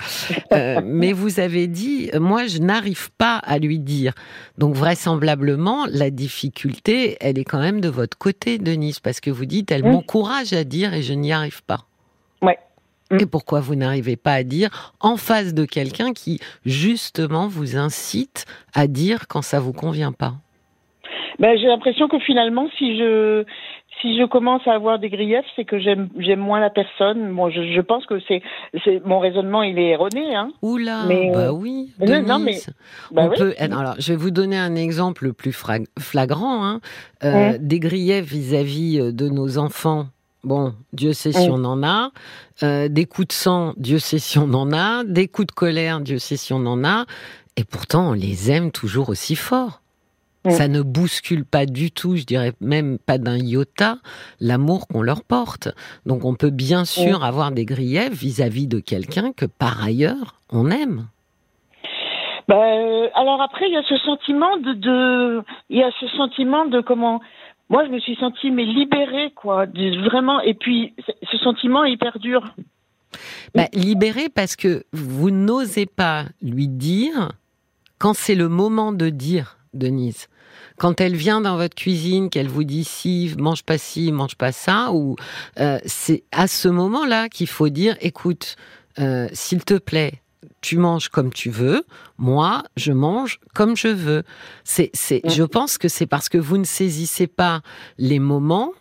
Euh, 0.53 0.81
mais 0.85 1.11
vous 1.13 1.39
avez 1.39 1.67
dit, 1.67 2.09
moi, 2.19 2.47
je 2.47 2.59
n'arrive 2.59 3.09
pas 3.17 3.37
à 3.37 3.57
lui 3.57 3.79
dire. 3.79 4.13
Donc, 4.57 4.75
vraisemblablement, 4.75 5.87
la 5.89 6.11
difficulté, 6.11 7.17
elle 7.19 7.39
est 7.39 7.43
quand 7.43 7.59
même 7.59 7.81
de 7.81 7.89
votre 7.89 8.17
côté, 8.17 8.57
Denise, 8.57 8.99
parce 8.99 9.19
que 9.19 9.31
vous 9.31 9.45
dites, 9.45 9.71
elle 9.71 9.83
m'encourage 9.83 10.53
à 10.53 10.63
dire 10.63 10.93
et 10.93 11.01
je 11.01 11.13
n'y 11.13 11.31
arrive 11.31 11.63
pas. 11.63 11.87
Ouais. 12.41 12.57
Et 13.19 13.25
pourquoi 13.25 13.61
vous 13.61 13.75
n'arrivez 13.75 14.17
pas 14.17 14.33
à 14.33 14.43
dire 14.43 14.93
en 14.99 15.15
face 15.15 15.53
de 15.53 15.65
quelqu'un 15.65 16.13
qui 16.13 16.39
justement 16.65 17.47
vous 17.47 17.77
incite 17.77 18.45
à 18.73 18.87
dire 18.87 19.27
quand 19.27 19.41
ça 19.41 19.59
vous 19.59 19.73
convient 19.73 20.11
pas? 20.11 20.33
Ben, 21.39 21.57
j'ai 21.57 21.67
l'impression 21.67 22.07
que 22.07 22.19
finalement, 22.19 22.67
si 22.77 22.97
je 22.97 23.45
si 24.01 24.17
je 24.17 24.25
commence 24.25 24.61
à 24.67 24.73
avoir 24.73 24.99
des 24.99 25.09
griefs, 25.09 25.45
c'est 25.55 25.65
que 25.65 25.79
j'aime 25.79 26.09
j'aime 26.17 26.39
moins 26.39 26.59
la 26.59 26.69
personne. 26.69 27.33
Bon, 27.33 27.49
je, 27.49 27.61
je 27.73 27.81
pense 27.81 28.05
que 28.05 28.19
c'est 28.27 28.41
c'est 28.83 29.03
mon 29.05 29.19
raisonnement, 29.19 29.63
il 29.63 29.79
est 29.79 29.89
erroné, 29.89 30.35
hein. 30.35 30.49
Oula, 30.61 31.05
mais, 31.07 31.31
bah 31.31 31.47
euh, 31.47 31.51
oui. 31.51 31.91
non, 31.99 32.39
mais 32.39 32.57
bah 33.11 33.23
on 33.25 33.29
peut. 33.29 33.53
Alors, 33.59 33.95
je 33.99 34.13
vais 34.13 34.17
vous 34.17 34.31
donner 34.31 34.57
un 34.57 34.75
exemple 34.75 35.33
plus 35.33 35.55
flagrant. 35.99 36.65
Hein. 36.65 36.81
Euh, 37.23 37.57
Des 37.59 37.79
griefs 37.79 38.25
vis-à-vis 38.25 38.99
euh, 38.99 39.11
de 39.11 39.29
nos 39.29 39.57
enfants. 39.57 40.07
Bon, 40.47 40.75
Dieu 40.93 41.11
sait 41.11 41.33
si 41.33 41.49
on 41.49 41.65
en 41.65 41.83
a. 41.83 42.11
Euh, 42.63 42.87
des 42.87 43.03
coups 43.03 43.27
de 43.27 43.33
sang, 43.33 43.73
Dieu 43.75 43.99
sait 43.99 44.17
si 44.17 44.39
on 44.39 44.53
en 44.53 44.71
a. 44.71 45.03
Des 45.03 45.27
coups 45.27 45.47
de 45.47 45.51
colère, 45.51 45.99
Dieu 45.99 46.19
sait 46.19 46.37
si 46.37 46.53
on 46.53 46.65
en 46.65 46.85
a. 46.85 47.05
Et 47.57 47.65
pourtant, 47.65 48.11
on 48.11 48.13
les 48.13 48.49
aime 48.49 48.71
toujours 48.71 49.09
aussi 49.09 49.35
fort. 49.35 49.81
Ça 50.47 50.69
ne 50.69 50.81
bouscule 50.81 51.43
pas 51.43 51.65
du 51.65 51.91
tout, 51.91 52.15
je 52.15 52.23
dirais 52.23 52.53
même 52.61 52.97
pas 52.97 53.17
d'un 53.17 53.35
iota, 53.35 53.97
l'amour 54.39 54.87
qu'on 54.87 55.01
leur 55.01 55.21
porte. 55.25 55.67
Donc 56.05 56.23
on 56.23 56.35
peut 56.35 56.51
bien 56.51 56.85
sûr 56.85 57.25
avoir 57.25 57.51
des 57.51 57.65
griefs 57.65 58.13
vis-à-vis 58.13 58.67
de 58.67 58.79
quelqu'un 58.79 59.33
que 59.33 59.45
par 59.45 59.83
ailleurs 59.83 60.39
on 60.49 60.71
aime. 60.71 61.09
Ben, 62.47 63.09
alors 63.13 63.41
après, 63.41 63.67
il 63.67 63.73
y 63.73 63.77
a 63.77 63.83
ce 63.83 63.97
sentiment 63.97 64.55
de, 64.55 65.43
y 65.69 65.83
a 65.83 65.91
ce 65.99 66.07
sentiment 66.15 66.65
de 66.65 66.79
comment. 66.79 67.19
Moi, 67.69 67.85
je 67.85 67.91
me 67.91 67.99
suis 67.99 68.15
sentie 68.15 68.51
mais 68.51 68.65
libérée, 68.65 69.31
quoi, 69.35 69.65
vraiment. 69.65 70.39
Et 70.41 70.53
puis, 70.53 70.93
ce 71.29 71.37
sentiment 71.37 71.83
il 71.83 71.97
perdure. 71.97 72.43
Ben, 73.55 73.67
libérée 73.73 74.29
parce 74.29 74.55
que 74.55 74.83
vous 74.93 75.31
n'osez 75.31 75.85
pas 75.85 76.25
lui 76.41 76.67
dire 76.67 77.31
quand 77.99 78.13
c'est 78.13 78.35
le 78.35 78.49
moment 78.49 78.91
de 78.91 79.09
dire, 79.09 79.57
Denise 79.73 80.27
quand 80.77 81.01
elle 81.01 81.15
vient 81.15 81.41
dans 81.41 81.57
votre 81.57 81.75
cuisine, 81.75 82.29
qu'elle 82.29 82.47
vous 82.47 82.63
dit 82.63 82.83
si, 82.83 83.33
mange 83.37 83.63
pas 83.63 83.77
ci, 83.77 84.11
mange 84.11 84.35
pas 84.35 84.51
ça, 84.51 84.91
ou 84.91 85.15
euh, 85.59 85.79
c'est 85.85 86.23
à 86.31 86.47
ce 86.47 86.67
moment-là 86.67 87.29
qu'il 87.29 87.47
faut 87.47 87.69
dire, 87.69 87.95
écoute, 87.99 88.55
euh, 88.99 89.27
s'il 89.33 89.63
te 89.63 89.75
plaît, 89.75 90.21
tu 90.61 90.77
manges 90.77 91.09
comme 91.09 91.31
tu 91.31 91.49
veux, 91.49 91.83
moi, 92.17 92.63
je 92.75 92.91
mange 92.91 93.39
comme 93.53 93.75
je 93.75 93.87
veux. 93.87 94.23
C'est, 94.63 94.89
c'est, 94.93 95.21
je 95.25 95.43
pense 95.43 95.77
que 95.77 95.87
c'est 95.87 96.05
parce 96.05 96.29
que 96.29 96.37
vous 96.37 96.57
ne 96.57 96.63
saisissez 96.63 97.27
pas 97.27 97.61
les 97.97 98.19
moments 98.19 98.73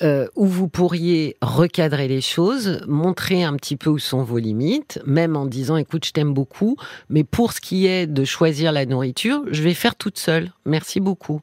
euh, 0.00 0.28
où 0.36 0.46
vous 0.46 0.68
pourriez 0.68 1.36
recadrer 1.42 2.06
les 2.06 2.20
choses, 2.20 2.80
montrer 2.86 3.42
un 3.42 3.54
petit 3.54 3.74
peu 3.74 3.90
où 3.90 3.98
sont 3.98 4.22
vos 4.22 4.38
limites, 4.38 5.00
même 5.04 5.34
en 5.36 5.44
disant 5.44 5.76
écoute, 5.76 6.04
je 6.04 6.12
t'aime 6.12 6.32
beaucoup, 6.32 6.76
mais 7.08 7.24
pour 7.24 7.52
ce 7.52 7.60
qui 7.60 7.88
est 7.88 8.06
de 8.06 8.24
choisir 8.24 8.70
la 8.70 8.86
nourriture, 8.86 9.42
je 9.50 9.60
vais 9.60 9.74
faire 9.74 9.96
toute 9.96 10.16
seule. 10.16 10.52
Merci 10.66 11.00
beaucoup. 11.00 11.40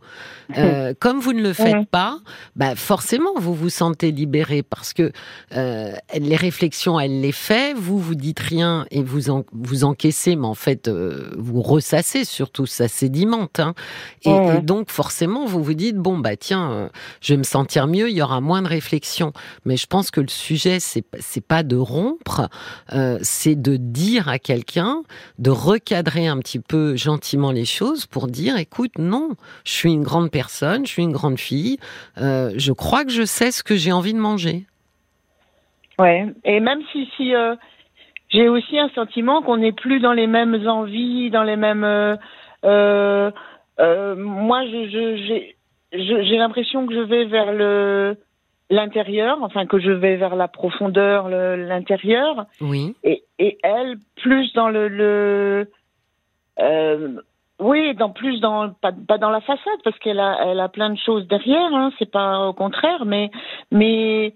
Euh, 0.58 0.94
comme 1.00 1.20
vous 1.20 1.34
ne 1.34 1.42
le 1.42 1.52
faites 1.52 1.86
pas, 1.90 2.20
bah 2.56 2.76
forcément 2.76 3.32
vous 3.36 3.54
vous 3.54 3.70
sentez 3.70 4.14
libéré 4.14 4.64
parce 4.64 4.94
que 4.94 5.12
euh, 5.54 5.92
les 6.18 6.38
réflexions, 6.38 6.98
elle 6.98 7.20
les 7.20 7.34
fait, 7.34 7.74
vous 7.74 8.00
vous 8.00 8.16
dites 8.16 8.40
rien 8.40 8.86
et 8.90 9.04
vous 9.04 9.32
en, 9.32 9.44
vous 9.52 9.84
encaissez, 9.84 10.38
mais 10.38 10.48
en 10.48 10.54
fait 10.56 10.90
vous 10.90 11.62
ressassez 11.62 12.24
surtout, 12.24 12.68
ça 12.68 12.88
sédimente. 12.88 13.60
Hein. 13.60 13.74
Et, 14.24 14.30
et, 14.30 14.62
donc 14.62 14.92
forcément 14.92 15.46
vous 15.46 15.62
vous 15.62 15.74
dites 15.74 15.98
bon 15.98 16.18
bah 16.18 16.38
tiens, 16.38 16.90
je 17.20 17.34
vais 17.34 17.38
me 17.38 17.44
sentir 17.44 17.88
mieux, 17.88 18.10
il 18.10 18.16
y 18.16 18.22
aura 18.22 18.40
moins 18.46 18.62
de 18.62 18.68
réflexion. 18.68 19.34
Mais 19.66 19.76
je 19.76 19.88
pense 19.88 20.12
que 20.12 20.22
le 20.22 20.30
sujet, 20.30 20.78
c'est 20.80 21.48
pas 21.48 21.64
de 21.64 21.76
rompre, 21.76 22.50
euh, 22.94 23.18
c'est 23.22 23.60
de 23.62 23.76
dire 23.78 24.30
à 24.30 24.40
quelqu'un, 24.40 25.02
de 25.40 25.50
recadrer 25.50 26.28
un 26.28 26.38
petit 26.40 26.60
peu 26.60 26.96
gentiment 26.96 27.52
les 27.52 27.66
choses 27.66 28.06
pour 28.06 28.28
dire, 28.28 28.58
écoute, 28.58 28.98
non, 28.98 29.32
je 29.66 29.72
suis 29.72 29.92
une 29.92 30.04
grande 30.04 30.32
personne, 30.32 30.86
je 30.86 30.92
suis 30.92 31.04
une 31.04 31.12
grande 31.12 31.40
fille, 31.40 31.78
euh, 32.18 32.52
je 32.56 32.72
crois 32.72 33.04
que 33.04 33.12
je 33.12 33.24
sais 33.24 33.52
ce 33.52 33.64
que 33.64 33.76
j'ai 33.76 33.92
envie 33.92 34.14
de 34.14 34.20
manger. 34.20 34.66
Ouais, 36.00 36.28
et 36.44 36.60
même 36.60 36.82
si 36.92 37.10
si 37.18 37.34
euh, 37.34 37.56
j'ai 38.30 38.50
aussi 38.50 38.78
un 38.78 38.90
sentiment 38.90 39.42
qu'on 39.42 39.58
n'est 39.58 39.72
plus 39.72 40.00
dans 40.00 40.14
les 40.14 40.28
mêmes 40.28 40.68
envies, 40.68 41.30
dans 41.30 41.44
les 41.44 41.56
mêmes. 41.56 42.18
Euh, 43.80 44.16
moi, 44.16 44.64
j'ai 44.66 45.56
j'ai 45.92 46.38
l'impression 46.38 46.86
que 46.88 46.94
je 46.94 47.00
vais 47.00 47.26
vers 47.26 47.54
le 47.54 48.18
l'intérieur, 48.70 49.38
enfin 49.42 49.66
que 49.66 49.80
je 49.80 49.92
vais 49.92 50.16
vers 50.16 50.36
la 50.36 50.48
profondeur, 50.48 51.30
l'intérieur. 51.30 52.46
Oui. 52.62 52.96
Et, 53.04 53.24
et, 53.40 53.58
elle 53.64 53.98
plus 54.22 54.52
dans 54.54 54.70
le, 54.70 54.88
le 54.88 55.70
euh, 56.60 57.22
oui, 57.60 57.94
dans 57.96 58.10
plus 58.10 58.40
dans 58.40 58.70
pas, 58.70 58.92
pas, 58.92 59.18
dans 59.18 59.30
la 59.30 59.42
façade 59.42 59.82
parce 59.84 59.98
qu'elle 60.00 60.20
a 60.20 60.40
elle 60.46 60.60
a 60.60 60.70
plein 60.70 60.90
de 60.90 60.98
choses 60.98 61.28
derrière. 61.28 61.74
Hein, 61.74 61.92
c'est 62.00 62.10
pas 62.10 62.48
au 62.48 62.54
contraire, 62.54 63.06
mais 63.06 63.30
mais 63.72 64.34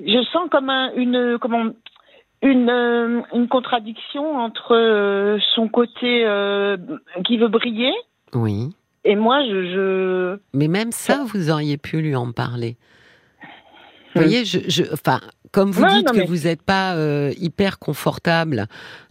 je 0.00 0.22
sens 0.32 0.48
comme 0.50 0.70
un, 0.70 0.92
une 0.94 1.38
comment 1.38 1.70
une, 2.42 2.68
euh, 2.68 3.22
une 3.32 3.48
contradiction 3.48 4.36
entre 4.36 4.74
euh, 4.74 5.38
son 5.54 5.68
côté 5.68 6.26
qui 7.24 7.38
veut 7.38 7.48
briller. 7.48 7.92
Oui. 8.34 8.70
Et 9.04 9.16
moi, 9.16 9.44
je, 9.44 9.66
je... 9.66 10.38
Mais 10.54 10.68
même 10.68 10.90
ça, 10.90 11.24
vous 11.26 11.50
auriez 11.50 11.76
pu 11.76 12.00
lui 12.00 12.16
en 12.16 12.32
parler. 12.32 12.76
Vous 14.14 14.22
voyez, 14.22 14.44
je, 14.44 14.58
je, 14.68 14.82
enfin, 14.92 15.20
comme 15.50 15.70
vous 15.70 15.84
dites 15.86 16.10
que 16.10 16.26
vous 16.26 16.44
n'êtes 16.46 16.62
pas 16.62 16.94
euh, 16.94 17.32
hyper 17.38 17.78
confortable 17.78 18.66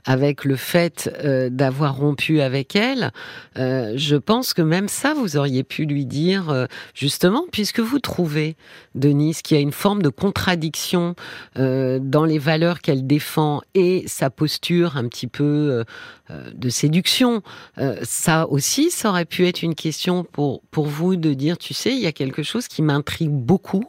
avec 0.05 0.45
le 0.45 0.55
fait 0.55 1.09
euh, 1.23 1.49
d'avoir 1.49 1.97
rompu 1.97 2.41
avec 2.41 2.75
elle, 2.75 3.11
euh, 3.57 3.93
je 3.95 4.15
pense 4.15 4.53
que 4.53 4.61
même 4.61 4.87
ça, 4.87 5.13
vous 5.13 5.37
auriez 5.37 5.63
pu 5.63 5.85
lui 5.85 6.05
dire, 6.05 6.49
euh, 6.49 6.65
justement, 6.93 7.45
puisque 7.51 7.79
vous 7.79 7.99
trouvez, 7.99 8.55
Denise, 8.95 9.41
qu'il 9.41 9.57
y 9.57 9.59
a 9.59 9.63
une 9.63 9.71
forme 9.71 10.01
de 10.01 10.09
contradiction 10.09 11.15
euh, 11.57 11.99
dans 12.01 12.25
les 12.25 12.39
valeurs 12.39 12.81
qu'elle 12.81 13.07
défend 13.07 13.61
et 13.73 14.03
sa 14.07 14.29
posture 14.29 14.97
un 14.97 15.07
petit 15.07 15.27
peu 15.27 15.83
de 16.29 16.69
séduction, 16.69 17.41
ça 18.01 18.47
aussi, 18.47 18.91
ça 18.91 19.09
aurait 19.09 19.25
pu 19.25 19.45
être 19.47 19.61
une 19.61 19.75
question 19.75 20.23
pour, 20.23 20.61
pour 20.71 20.85
vous 20.85 21.15
de 21.15 21.33
dire, 21.33 21.57
tu 21.57 21.73
sais, 21.73 21.93
il 21.93 21.99
y 21.99 22.07
a 22.07 22.11
quelque 22.11 22.43
chose 22.43 22.67
qui 22.67 22.81
m'intrigue 22.81 23.31
beaucoup. 23.31 23.85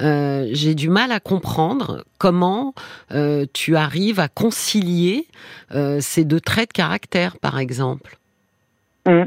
Euh, 0.00 0.48
j'ai 0.52 0.74
du 0.74 0.88
mal 0.88 1.10
à 1.10 1.20
comprendre 1.20 2.04
comment 2.18 2.74
euh, 3.12 3.46
tu 3.52 3.76
arrives 3.76 4.20
à 4.20 4.28
concilier 4.28 5.26
euh, 5.74 5.98
ces 6.00 6.24
deux 6.24 6.40
traits 6.40 6.68
de 6.70 6.72
caractère, 6.72 7.38
par 7.38 7.58
exemple? 7.58 8.16
Mmh. 9.06 9.22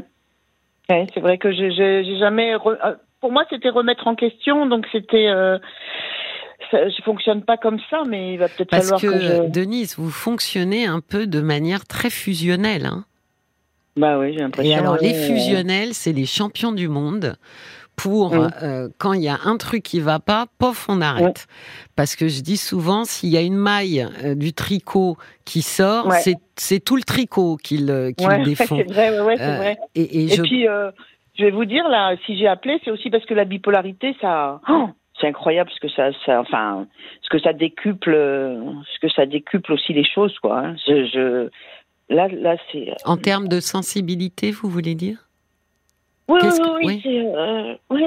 c'est 0.88 1.20
vrai 1.20 1.38
que 1.38 1.52
j'ai 1.52 2.18
jamais. 2.18 2.54
Pour 3.20 3.32
moi, 3.32 3.44
c'était 3.50 3.70
remettre 3.70 4.06
en 4.06 4.14
question, 4.14 4.66
donc 4.66 4.86
c'était. 4.92 5.28
Ça, 6.70 6.88
je 6.88 7.02
fonctionne 7.02 7.42
pas 7.42 7.56
comme 7.56 7.78
ça, 7.90 8.02
mais 8.06 8.34
il 8.34 8.38
va 8.38 8.48
peut-être 8.48 8.70
falloir 8.70 9.00
que, 9.00 9.06
que 9.06 9.18
je... 9.18 9.50
Denise, 9.50 9.96
vous 9.96 10.10
fonctionnez 10.10 10.86
un 10.86 11.00
peu 11.00 11.26
de 11.26 11.40
manière 11.40 11.86
très 11.86 12.10
fusionnelle. 12.10 12.86
Hein 12.86 13.04
bah 13.96 14.18
oui, 14.18 14.32
j'ai 14.32 14.40
l'impression. 14.40 14.70
Et 14.70 14.74
alors, 14.74 14.96
les 14.96 15.14
fusionnels, 15.14 15.94
c'est 15.94 16.12
les 16.12 16.26
champions 16.26 16.72
du 16.72 16.88
monde 16.88 17.36
pour 18.02 18.34
mm. 18.34 18.50
euh, 18.62 18.88
quand 18.98 19.12
il 19.12 19.22
y 19.22 19.28
a 19.28 19.38
un 19.44 19.56
truc 19.56 19.82
qui 19.82 20.00
va 20.00 20.18
pas, 20.18 20.46
pof, 20.58 20.86
on 20.88 21.00
arrête. 21.00 21.46
Parce 21.96 22.16
que 22.16 22.28
je 22.28 22.42
dis 22.42 22.56
souvent, 22.56 23.04
s'il 23.04 23.30
y 23.30 23.36
a 23.36 23.42
une 23.42 23.56
maille 23.56 24.06
euh, 24.24 24.34
du 24.34 24.52
tricot 24.52 25.16
qui 25.44 25.62
sort, 25.62 26.12
c'est 26.56 26.80
tout 26.80 26.96
le 26.96 27.02
tricot 27.02 27.56
qui 27.56 27.78
le, 27.78 28.12
qui 28.12 28.24
le 28.24 28.44
défend. 28.44 28.76
c'est 28.76 28.84
vrai, 28.84 29.20
ouais, 29.20 29.36
c'est 29.36 29.42
euh, 29.42 29.56
vrai. 29.56 29.78
Et, 29.94 30.24
et, 30.24 30.42
puis, 30.42 30.66
je 31.38 31.44
vais 31.44 31.50
vous 31.50 31.64
dire, 31.64 31.88
là, 31.88 32.16
si 32.26 32.38
j'ai 32.38 32.46
appelé, 32.46 32.80
c'est 32.84 32.90
aussi 32.90 33.10
parce 33.10 33.24
que 33.24 33.34
la 33.34 33.44
bipolarité, 33.44 34.16
ça... 34.20 34.60
Oh, 34.68 34.88
c'est 35.20 35.26
incroyable 35.26 35.70
ce 35.74 35.80
que 35.80 35.92
ça, 35.92 36.10
ça, 36.24 36.40
enfin, 36.40 36.86
ce 37.20 37.28
que 37.28 37.38
ça 37.38 37.52
décuple, 37.52 38.12
ce 38.14 38.98
que 39.02 39.12
ça 39.12 39.26
décuple 39.26 39.74
aussi 39.74 39.92
les 39.92 40.04
choses, 40.04 40.34
quoi. 40.38 40.60
Hein. 40.60 40.76
Je, 40.86 41.04
je, 41.12 41.50
là, 42.08 42.26
là, 42.28 42.56
c'est. 42.72 42.94
En 43.04 43.18
termes 43.18 43.46
de 43.46 43.60
sensibilité, 43.60 44.50
vous 44.50 44.70
voulez 44.70 44.94
dire? 44.94 45.29
Oui, 46.30 46.40
oui, 46.84 47.02
oui, 47.04 47.26
euh, 47.26 47.74
oui, 47.90 48.02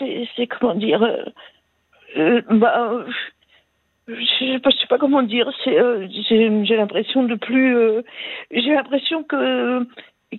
oui, 0.00 0.26
c'est 0.36 0.46
comment 0.46 0.74
dire. 0.74 1.02
Euh, 1.02 1.24
euh, 2.16 2.42
bah, 2.50 3.04
je 4.08 4.58
pas, 4.58 4.70
sais 4.70 4.86
pas 4.88 4.98
comment 4.98 5.22
dire. 5.22 5.50
C'est, 5.64 5.76
j'ai 6.28 6.76
l'impression 6.76 7.24
de 7.24 7.34
plus. 7.34 8.02
j'ai 8.50 8.74
l'impression 8.74 9.22
que 9.22 9.86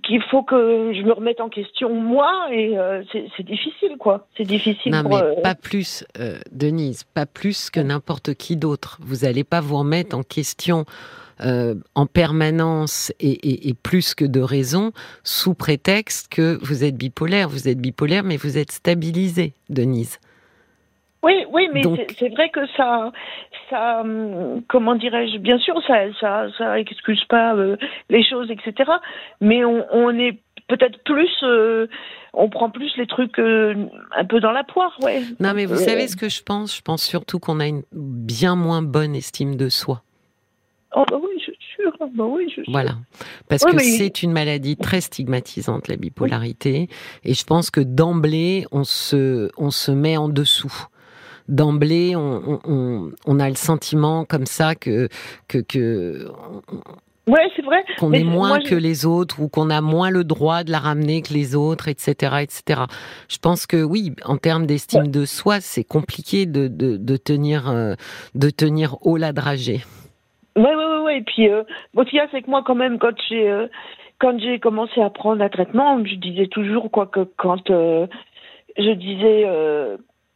qu'il 0.04 0.22
faut 0.22 0.44
que 0.44 0.92
je 0.94 1.02
me 1.02 1.14
remette 1.14 1.42
en 1.42 1.50
question 1.50 1.92
moi 1.96 2.48
et 2.52 2.76
c'est 3.12 3.44
difficile 3.46 3.98
quoi. 3.98 4.28
C'est 4.38 4.44
difficile. 4.44 4.92
Non 4.92 5.04
mais 5.04 5.42
pas 5.42 5.56
plus, 5.56 6.06
Denise, 6.52 7.04
pas 7.04 7.26
plus 7.26 7.70
que 7.70 7.80
n'importe 7.80 8.34
qui 8.34 8.56
d'autre. 8.56 8.98
Vous 9.02 9.26
allez 9.26 9.44
pas 9.44 9.62
vous 9.62 9.78
remettre 9.78 10.18
en 10.18 10.24
question 10.24 10.86
euh, 11.42 11.76
en 11.96 12.06
permanence 12.06 13.12
et, 13.20 13.74
plus 13.84 14.16
que 14.16 14.26
de 14.26 14.40
raison 14.40 14.92
sous 15.24 15.54
prétexte 15.54 16.32
que 16.32 16.58
vous 16.62 16.84
êtes 16.84 16.96
bipolaire. 16.96 17.50
Vous 17.50 17.68
êtes 17.68 17.80
bipolaire, 17.80 18.24
mais 18.24 18.38
vous 18.38 18.58
êtes 18.58 18.72
stabilisé, 18.72 19.54
Denise. 19.70 20.20
Oui, 21.22 21.44
oui, 21.52 21.68
mais 21.74 21.82
c'est 22.18 22.30
vrai 22.30 22.50
que 22.50 22.66
ça, 22.78 23.12
ça, 23.70 24.02
hum, 24.02 24.62
comment 24.68 24.96
dirais-je, 24.96 25.38
bien 25.38 25.58
sûr, 25.60 25.82
ça, 25.86 26.14
ça, 26.20 26.48
ça 26.58 26.80
excuse 26.80 27.24
pas 27.26 27.56
euh, 27.56 27.76
les 28.10 28.24
choses, 28.24 28.50
etc. 28.50 28.90
Mais 29.42 29.66
on, 29.66 29.86
on 29.92 30.18
est 30.18 30.40
peut-être 30.70 31.04
plus, 31.04 31.32
euh, 31.44 31.88
on 32.34 32.50
prend 32.50 32.70
plus 32.70 32.96
les 32.96 33.08
trucs 33.08 33.38
euh, 33.40 33.76
un 34.16 34.24
peu 34.24 34.40
dans 34.40 34.52
la 34.52 34.64
poire, 34.64 34.96
ouais. 35.02 35.22
Non, 35.42 35.54
mais 35.54 35.66
vous 35.66 35.76
savez 35.76 36.08
ce 36.08 36.16
que 36.16 36.30
je 36.30 36.42
pense? 36.42 36.76
Je 36.76 36.82
pense 36.82 37.04
surtout 37.04 37.40
qu'on 37.40 37.60
a 37.60 37.68
une 37.68 37.84
bien 37.92 38.56
moins 38.56 38.82
bonne 38.82 39.16
estime 39.16 39.58
de 39.58 39.68
soi. 39.68 40.04
Oh 40.96 41.04
bah 41.10 41.20
oui, 41.22 41.30
je 41.38 41.44
suis 41.44 41.58
sûre. 41.76 41.92
Bah 42.16 42.26
oui, 42.28 42.46
je 42.48 42.62
suis 42.62 42.72
Voilà. 42.72 42.96
Parce 43.48 43.64
que 43.64 43.78
c'est 43.80 44.24
une 44.24 44.32
maladie 44.32 44.76
très 44.76 45.02
stigmatisante, 45.02 45.88
la 45.88 45.96
bipolarité. 45.96 46.90
Et 47.24 47.34
je 47.34 47.44
pense 47.44 47.70
que 47.70 47.82
d'emblée, 47.82 48.66
on 48.72 48.84
se, 48.84 49.50
on 49.58 49.72
se 49.72 49.92
met 49.92 50.18
en 50.18 50.30
dessous 50.30 50.88
d'emblée, 51.48 52.16
on, 52.16 52.60
on, 52.64 53.12
on, 53.26 53.40
a 53.40 53.50
le 53.50 53.56
sentiment 53.56 54.24
comme 54.24 54.46
ça 54.46 54.76
que 54.76 55.10
que, 55.48 55.58
que 55.58 56.28
Ouais, 57.30 57.48
c'est 57.56 57.62
vrai. 57.62 57.84
Qu'on 58.00 58.12
est 58.12 58.24
moins 58.24 58.60
que 58.60 58.74
les 58.74 59.06
autres 59.06 59.40
ou 59.40 59.50
qu'on 59.50 59.70
a 59.70 59.82
moins 59.82 60.10
le 60.10 60.24
droit 60.24 60.64
de 60.64 60.72
la 60.72 60.80
ramener 60.80 61.22
que 61.22 61.32
les 61.32 61.56
autres, 61.56 61.88
etc., 61.88 62.38
etc. 62.42 62.82
Je 63.28 63.38
pense 63.38 63.68
que 63.68 63.84
oui, 63.84 64.14
en 64.26 64.38
termes 64.38 64.66
d'estime 64.66 65.10
de 65.10 65.26
soi, 65.26 65.62
c'est 65.62 65.84
compliqué 65.84 66.48
de, 66.48 66.68
de, 66.68 66.98
de 66.98 67.18
tenir 67.18 67.70
euh, 67.70 67.94
de 68.34 68.50
tenir 68.50 68.98
haut 69.02 69.18
la 69.18 69.32
dragée. 69.32 69.82
Ouais, 70.56 70.76
ouais, 70.76 70.86
ouais, 70.86 71.00
ouais. 71.04 71.18
Et 71.20 71.22
puis, 71.22 71.50
euh, 71.50 71.64
bon, 71.94 72.04
ce 72.04 72.10
qu'il 72.10 72.18
y 72.18 72.22
a, 72.22 72.28
c'est 72.32 72.42
que 72.42 72.50
moi, 72.50 72.64
quand 72.66 72.76
même, 72.76 73.00
quand 73.00 73.16
j'ai 73.30 73.50
euh, 73.50 73.68
quand 74.20 74.38
j'ai 74.40 74.60
commencé 74.60 75.02
à 75.02 75.10
prendre 75.10 75.42
un 75.42 75.50
traitement, 75.50 76.04
je 76.04 76.16
disais 76.16 76.48
toujours 76.48 76.92
quoi 76.92 77.08
que 77.08 77.22
quand 77.38 77.70
euh, 77.70 78.08
je 78.78 78.92
disais, 78.92 79.48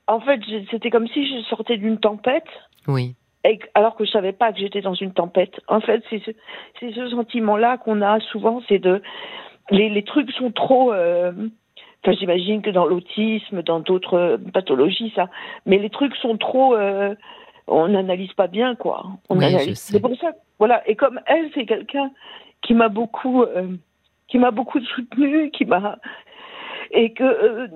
en 0.07 0.19
fait, 0.21 0.39
c'était 0.71 0.89
comme 0.89 1.07
si 1.07 1.27
je 1.27 1.43
sortais 1.43 1.77
d'une 1.77 1.99
tempête. 1.99 2.47
Oui 2.87 3.15
alors 3.73 3.95
que 3.95 4.05
je 4.05 4.11
savais 4.11 4.31
pas 4.31 4.53
que 4.53 4.59
j'étais 4.59 4.81
dans 4.81 4.93
une 4.93 5.11
tempête. 5.11 5.59
En 5.67 5.81
fait, 5.81 6.01
c'est 6.09 6.21
ce, 6.23 6.31
ce 6.79 7.09
sentiment-là 7.09 7.77
qu'on 7.77 8.01
a 8.01 8.19
souvent, 8.21 8.61
c'est 8.69 8.79
de 8.79 9.01
les, 9.69 9.89
les, 9.89 10.03
trucs 10.03 10.31
sont 10.31 10.51
trop. 10.51 10.93
Euh, 10.93 11.31
enfin, 12.03 12.15
j'imagine 12.17 12.61
que 12.61 12.69
dans 12.69 12.85
l'autisme, 12.85 13.61
dans 13.61 13.79
d'autres 13.79 14.39
pathologies, 14.53 15.11
ça. 15.15 15.29
Mais 15.65 15.77
les 15.77 15.89
trucs 15.89 16.15
sont 16.15 16.37
trop. 16.37 16.75
On 17.67 17.87
n'analyse 17.87 18.33
pas 18.33 18.47
bien, 18.47 18.75
quoi. 18.75 19.05
On 19.29 19.39
analyse. 19.39 19.79
C'est 19.79 19.99
pour 19.99 20.15
ça. 20.19 20.31
Voilà. 20.59 20.87
Et 20.89 20.95
comme 20.95 21.19
elle, 21.25 21.49
c'est 21.53 21.65
quelqu'un 21.65 22.11
qui 22.61 22.73
m'a 22.73 22.89
beaucoup, 22.89 23.43
euh, 23.43 23.75
qui 24.27 24.37
m'a 24.37 24.51
beaucoup 24.51 24.79
soutenu, 24.79 25.51
qui 25.51 25.65
m'a 25.65 25.97
et 26.91 27.13
que 27.13 27.23
euh, 27.23 27.67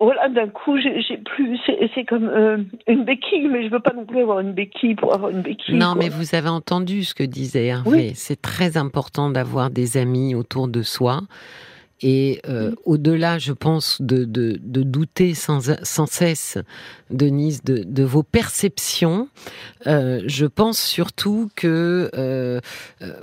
voilà, 0.00 0.28
d'un 0.28 0.48
coup, 0.48 0.76
j'ai 0.78 1.16
plus. 1.18 1.58
C'est 1.94 2.04
comme 2.04 2.28
euh, 2.28 2.58
une 2.86 3.04
béquille, 3.04 3.48
mais 3.48 3.64
je 3.64 3.70
veux 3.70 3.80
pas 3.80 3.92
non 3.94 4.04
plus 4.04 4.20
avoir 4.20 4.40
une 4.40 4.52
béquille 4.52 4.96
pour 4.96 5.14
avoir 5.14 5.30
une 5.30 5.40
béquille. 5.40 5.76
Non, 5.76 5.94
mais 5.94 6.08
vous 6.08 6.34
avez 6.34 6.48
entendu 6.48 7.04
ce 7.04 7.14
que 7.14 7.22
disait 7.22 7.66
Hervé. 7.66 8.12
C'est 8.14 8.42
très 8.42 8.76
important 8.76 9.30
d'avoir 9.30 9.70
des 9.70 9.96
amis 9.96 10.34
autour 10.34 10.68
de 10.68 10.82
soi 10.82 11.20
et 12.06 12.42
euh, 12.46 12.74
au-delà, 12.84 13.38
je 13.38 13.54
pense, 13.54 14.02
de, 14.02 14.24
de, 14.24 14.60
de 14.62 14.82
douter 14.82 15.32
sans, 15.32 15.74
sans, 15.82 16.04
cesse, 16.04 16.58
Denise, 17.08 17.64
de, 17.64 17.82
de 17.82 18.02
vos 18.04 18.22
perceptions, 18.22 19.30
euh, 19.86 20.20
je 20.26 20.44
pense 20.44 20.78
surtout 20.78 21.48
que 21.56 22.10
euh, 22.12 22.60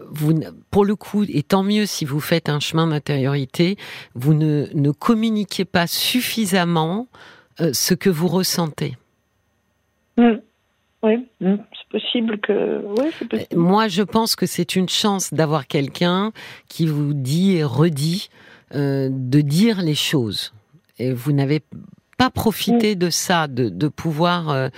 vous, 0.10 0.34
pour 0.72 0.84
le 0.84 0.96
coup, 0.96 1.24
et 1.30 1.44
tant 1.44 1.62
mieux 1.62 1.86
si 1.86 2.06
vous 2.06 2.20
faites 2.20 2.50
un 2.50 2.60
chemin 2.60 2.88
d'intériorité, 2.88 3.78
vous 4.16 4.34
ne, 4.34 4.66
ne 4.74 4.90
communiquez 4.90 5.64
pas 5.64 5.86
suffisamment 5.86 7.08
ce 7.60 7.94
que 7.94 8.10
vous 8.10 8.28
ressentez. 8.28 8.98
Mmh. 10.18 10.38
Oui, 11.04 11.28
mmh. 11.40 11.56
c'est 11.74 12.00
possible 12.00 12.40
que. 12.40 12.82
Oui, 12.84 13.12
possible. 13.30 13.56
Moi, 13.56 13.88
je 13.90 14.02
pense 14.02 14.36
que 14.36 14.48
c'est 14.48 14.76
une 14.76 14.90
chance 14.90 15.32
d'avoir 15.32 15.68
quelqu'un 15.68 16.32
qui 16.68 16.88
vous 16.88 17.14
dit 17.14 17.58
et 17.58 17.64
redit 17.64 18.30
euh, 18.76 19.10
de 19.12 19.42
dire 19.42 19.82
les 19.82 19.96
choses. 19.96 20.54
Et 20.98 21.14
vous 21.14 21.32
n'avez 21.32 21.62
pas 22.18 22.30
profité 22.30 22.96
de 22.96 23.10
ça, 23.10 23.48
de, 23.48 23.70
de 23.70 23.88
pouvoir 23.88 24.50
euh, 24.50 24.70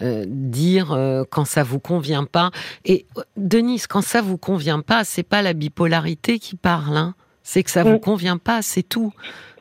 euh, 0.00 0.24
dire 0.26 0.96
quand 1.30 1.44
ça 1.44 1.62
vous 1.62 1.80
convient 1.80 2.24
pas. 2.24 2.50
Et 2.84 3.06
Denise, 3.36 3.86
quand 3.86 4.02
ça 4.02 4.22
vous 4.22 4.38
convient 4.38 4.80
pas, 4.80 5.04
c'est 5.04 5.22
pas 5.22 5.42
la 5.42 5.52
bipolarité 5.52 6.38
qui 6.38 6.56
parle, 6.56 6.96
hein. 6.96 7.14
c'est 7.42 7.62
que 7.62 7.70
ça 7.70 7.82
vous 7.82 7.98
convient 7.98 8.38
pas, 8.38 8.62
c'est 8.62 8.84
tout. 8.84 9.12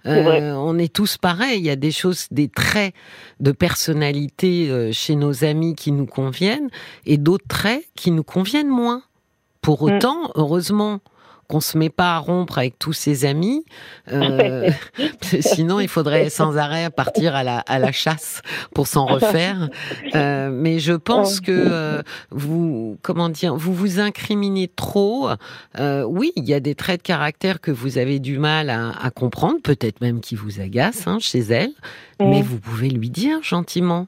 on 0.05 0.77
est 0.77 0.93
tous 0.93 1.17
pareils. 1.17 1.59
Il 1.59 1.65
y 1.65 1.69
a 1.69 1.75
des 1.75 1.91
choses, 1.91 2.27
des 2.31 2.47
traits 2.47 2.93
de 3.39 3.51
personnalité 3.51 4.91
chez 4.93 5.15
nos 5.15 5.43
amis 5.43 5.75
qui 5.75 5.91
nous 5.91 6.05
conviennent 6.05 6.69
et 7.05 7.17
d'autres 7.17 7.47
traits 7.47 7.83
qui 7.95 8.11
nous 8.11 8.23
conviennent 8.23 8.69
moins. 8.69 9.03
Pour 9.61 9.83
mm. 9.83 9.91
autant, 9.91 10.31
heureusement, 10.35 11.01
qu'on 11.51 11.59
se 11.59 11.77
met 11.77 11.89
pas 11.89 12.15
à 12.15 12.17
rompre 12.19 12.59
avec 12.59 12.79
tous 12.79 12.93
ses 12.93 13.25
amis. 13.25 13.65
Euh, 14.09 14.71
sinon, 15.41 15.81
il 15.81 15.89
faudrait 15.89 16.29
sans 16.29 16.55
arrêt 16.55 16.89
partir 16.89 17.35
à 17.35 17.43
la, 17.43 17.59
à 17.59 17.77
la 17.77 17.91
chasse 17.91 18.41
pour 18.73 18.87
s'en 18.87 19.05
refaire. 19.05 19.67
Euh, 20.15 20.49
mais 20.49 20.79
je 20.79 20.93
pense 20.93 21.41
que 21.41 21.51
euh, 21.51 22.01
vous, 22.29 22.97
comment 23.01 23.27
dire, 23.27 23.53
vous 23.53 23.73
vous 23.73 23.99
incriminez 23.99 24.69
trop. 24.69 25.29
oui, 25.77 26.31
il 26.37 26.45
y 26.45 26.53
a 26.53 26.61
des 26.61 26.73
traits 26.73 27.01
de 27.01 27.07
caractère 27.07 27.59
que 27.59 27.71
vous 27.71 27.97
avez 27.97 28.19
du 28.19 28.37
mal 28.39 28.69
à, 28.69 28.91
à 28.91 29.11
comprendre, 29.11 29.57
peut-être 29.61 29.99
même 29.99 30.21
qui 30.21 30.35
vous 30.35 30.61
agacent 30.61 31.07
hein, 31.07 31.17
chez 31.19 31.39
elle. 31.39 31.71
Mais 32.21 32.41
vous 32.41 32.59
pouvez 32.59 32.89
lui 32.89 33.09
dire 33.09 33.43
gentiment. 33.43 34.07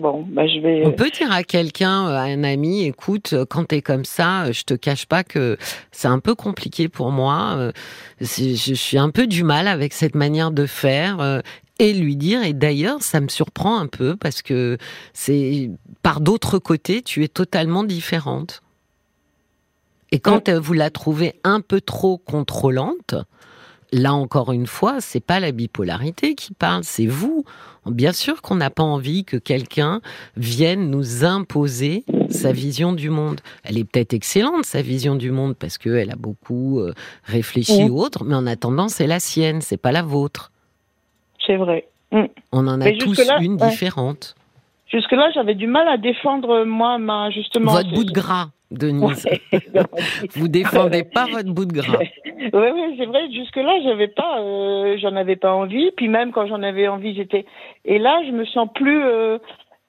Bon, 0.00 0.24
bah 0.28 0.46
je 0.46 0.60
vais. 0.60 0.86
On 0.86 0.92
peut 0.92 1.10
dire 1.10 1.32
à 1.32 1.42
quelqu'un, 1.42 2.06
à 2.06 2.20
un 2.20 2.44
ami, 2.44 2.84
écoute, 2.84 3.34
quand 3.50 3.64
t'es 3.64 3.82
comme 3.82 4.04
ça, 4.04 4.52
je 4.52 4.62
te 4.62 4.74
cache 4.74 5.06
pas 5.06 5.24
que 5.24 5.56
c'est 5.90 6.06
un 6.06 6.20
peu 6.20 6.36
compliqué 6.36 6.88
pour 6.88 7.10
moi. 7.10 7.56
Euh, 7.56 7.72
je 8.20 8.74
suis 8.74 8.96
un 8.96 9.10
peu 9.10 9.26
du 9.26 9.42
mal 9.42 9.66
avec 9.66 9.92
cette 9.92 10.14
manière 10.14 10.52
de 10.52 10.66
faire. 10.66 11.20
Euh, 11.20 11.40
et 11.80 11.92
lui 11.94 12.16
dire, 12.16 12.42
et 12.42 12.52
d'ailleurs, 12.52 13.02
ça 13.02 13.20
me 13.20 13.28
surprend 13.28 13.78
un 13.78 13.86
peu 13.86 14.16
parce 14.16 14.42
que 14.42 14.78
c'est 15.12 15.70
par 16.02 16.20
d'autres 16.20 16.58
côtés, 16.58 17.02
tu 17.02 17.22
es 17.22 17.28
totalement 17.28 17.84
différente. 17.84 18.62
Et 20.10 20.18
quand 20.18 20.48
vous 20.50 20.72
la 20.72 20.90
trouvez 20.90 21.34
un 21.44 21.60
peu 21.60 21.80
trop 21.80 22.18
contrôlante, 22.18 23.14
là 23.92 24.12
encore 24.14 24.52
une 24.52 24.66
fois, 24.66 25.00
c'est 25.00 25.24
pas 25.24 25.40
la 25.40 25.52
bipolarité 25.52 26.34
qui 26.34 26.54
parle, 26.54 26.84
c'est 26.84 27.06
vous. 27.06 27.44
Bien 27.86 28.12
sûr 28.12 28.42
qu'on 28.42 28.56
n'a 28.56 28.70
pas 28.70 28.82
envie 28.82 29.24
que 29.24 29.36
quelqu'un 29.36 30.00
vienne 30.36 30.90
nous 30.90 31.24
imposer 31.24 32.04
sa 32.28 32.52
vision 32.52 32.92
du 32.92 33.08
monde. 33.10 33.40
Elle 33.64 33.78
est 33.78 33.84
peut-être 33.84 34.12
excellente, 34.12 34.64
sa 34.64 34.82
vision 34.82 35.16
du 35.16 35.30
monde, 35.30 35.56
parce 35.56 35.78
qu'elle 35.78 36.10
a 36.10 36.16
beaucoup 36.16 36.80
euh, 36.80 36.92
réfléchi 37.24 37.84
ou 37.84 38.00
autre, 38.00 38.24
mais 38.24 38.34
en 38.34 38.46
attendant, 38.46 38.88
c'est 38.88 39.06
la 39.06 39.20
sienne, 39.20 39.60
c'est 39.60 39.80
pas 39.80 39.92
la 39.92 40.02
vôtre. 40.02 40.52
C'est 41.46 41.56
vrai. 41.56 41.88
Mm. 42.12 42.24
On 42.52 42.66
en 42.66 42.80
a 42.80 42.92
tous 42.92 43.20
une 43.40 43.56
différente. 43.56 44.34
Jusque-là, 44.88 45.30
j'avais 45.34 45.54
du 45.54 45.66
mal 45.66 45.86
à 45.88 45.98
défendre, 45.98 46.64
moi, 46.64 46.98
ma, 46.98 47.30
justement. 47.30 47.72
Votre 47.72 47.90
bout 47.90 48.04
de 48.04 48.12
gras. 48.12 48.48
Denise. 48.70 49.26
Vous 50.36 50.48
défendez 50.48 51.04
pas 51.04 51.26
votre 51.26 51.50
bout 51.52 51.64
de 51.64 51.72
gras. 51.72 51.98
Oui, 52.40 52.68
oui, 52.72 52.94
c'est 52.96 53.06
vrai. 53.06 53.28
Jusque-là, 53.32 53.80
j'avais 53.82 54.06
pas, 54.06 54.40
euh, 54.40 54.96
j'en 55.02 55.16
avais 55.16 55.34
pas 55.34 55.52
envie. 55.52 55.90
Puis 55.96 56.08
même 56.08 56.30
quand 56.30 56.46
j'en 56.46 56.62
avais 56.62 56.86
envie, 56.86 57.14
j'étais. 57.14 57.44
Et 57.84 57.98
là, 57.98 58.22
je 58.24 58.30
me 58.30 58.44
sens 58.44 58.68
plus. 58.72 59.04
Euh, 59.04 59.38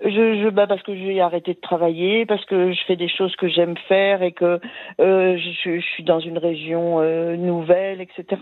je, 0.03 0.41
je 0.43 0.49
bah 0.49 0.65
parce 0.65 0.81
que 0.83 0.95
j'ai 0.95 1.19
arrêté 1.19 1.53
de 1.53 1.59
travailler, 1.59 2.25
parce 2.25 2.43
que 2.45 2.71
je 2.71 2.79
fais 2.87 2.95
des 2.95 3.09
choses 3.09 3.35
que 3.35 3.49
j'aime 3.49 3.75
faire 3.87 4.23
et 4.23 4.31
que 4.31 4.59
euh, 5.01 5.37
je, 5.37 5.77
je, 5.77 5.81
suis 5.81 6.03
dans 6.03 6.19
une 6.19 6.37
région 6.37 6.99
euh, 7.01 7.35
nouvelle, 7.35 7.99
etc. 7.99 8.41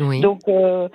Oui. 0.00 0.20
Donc 0.20 0.40
euh, 0.48 0.88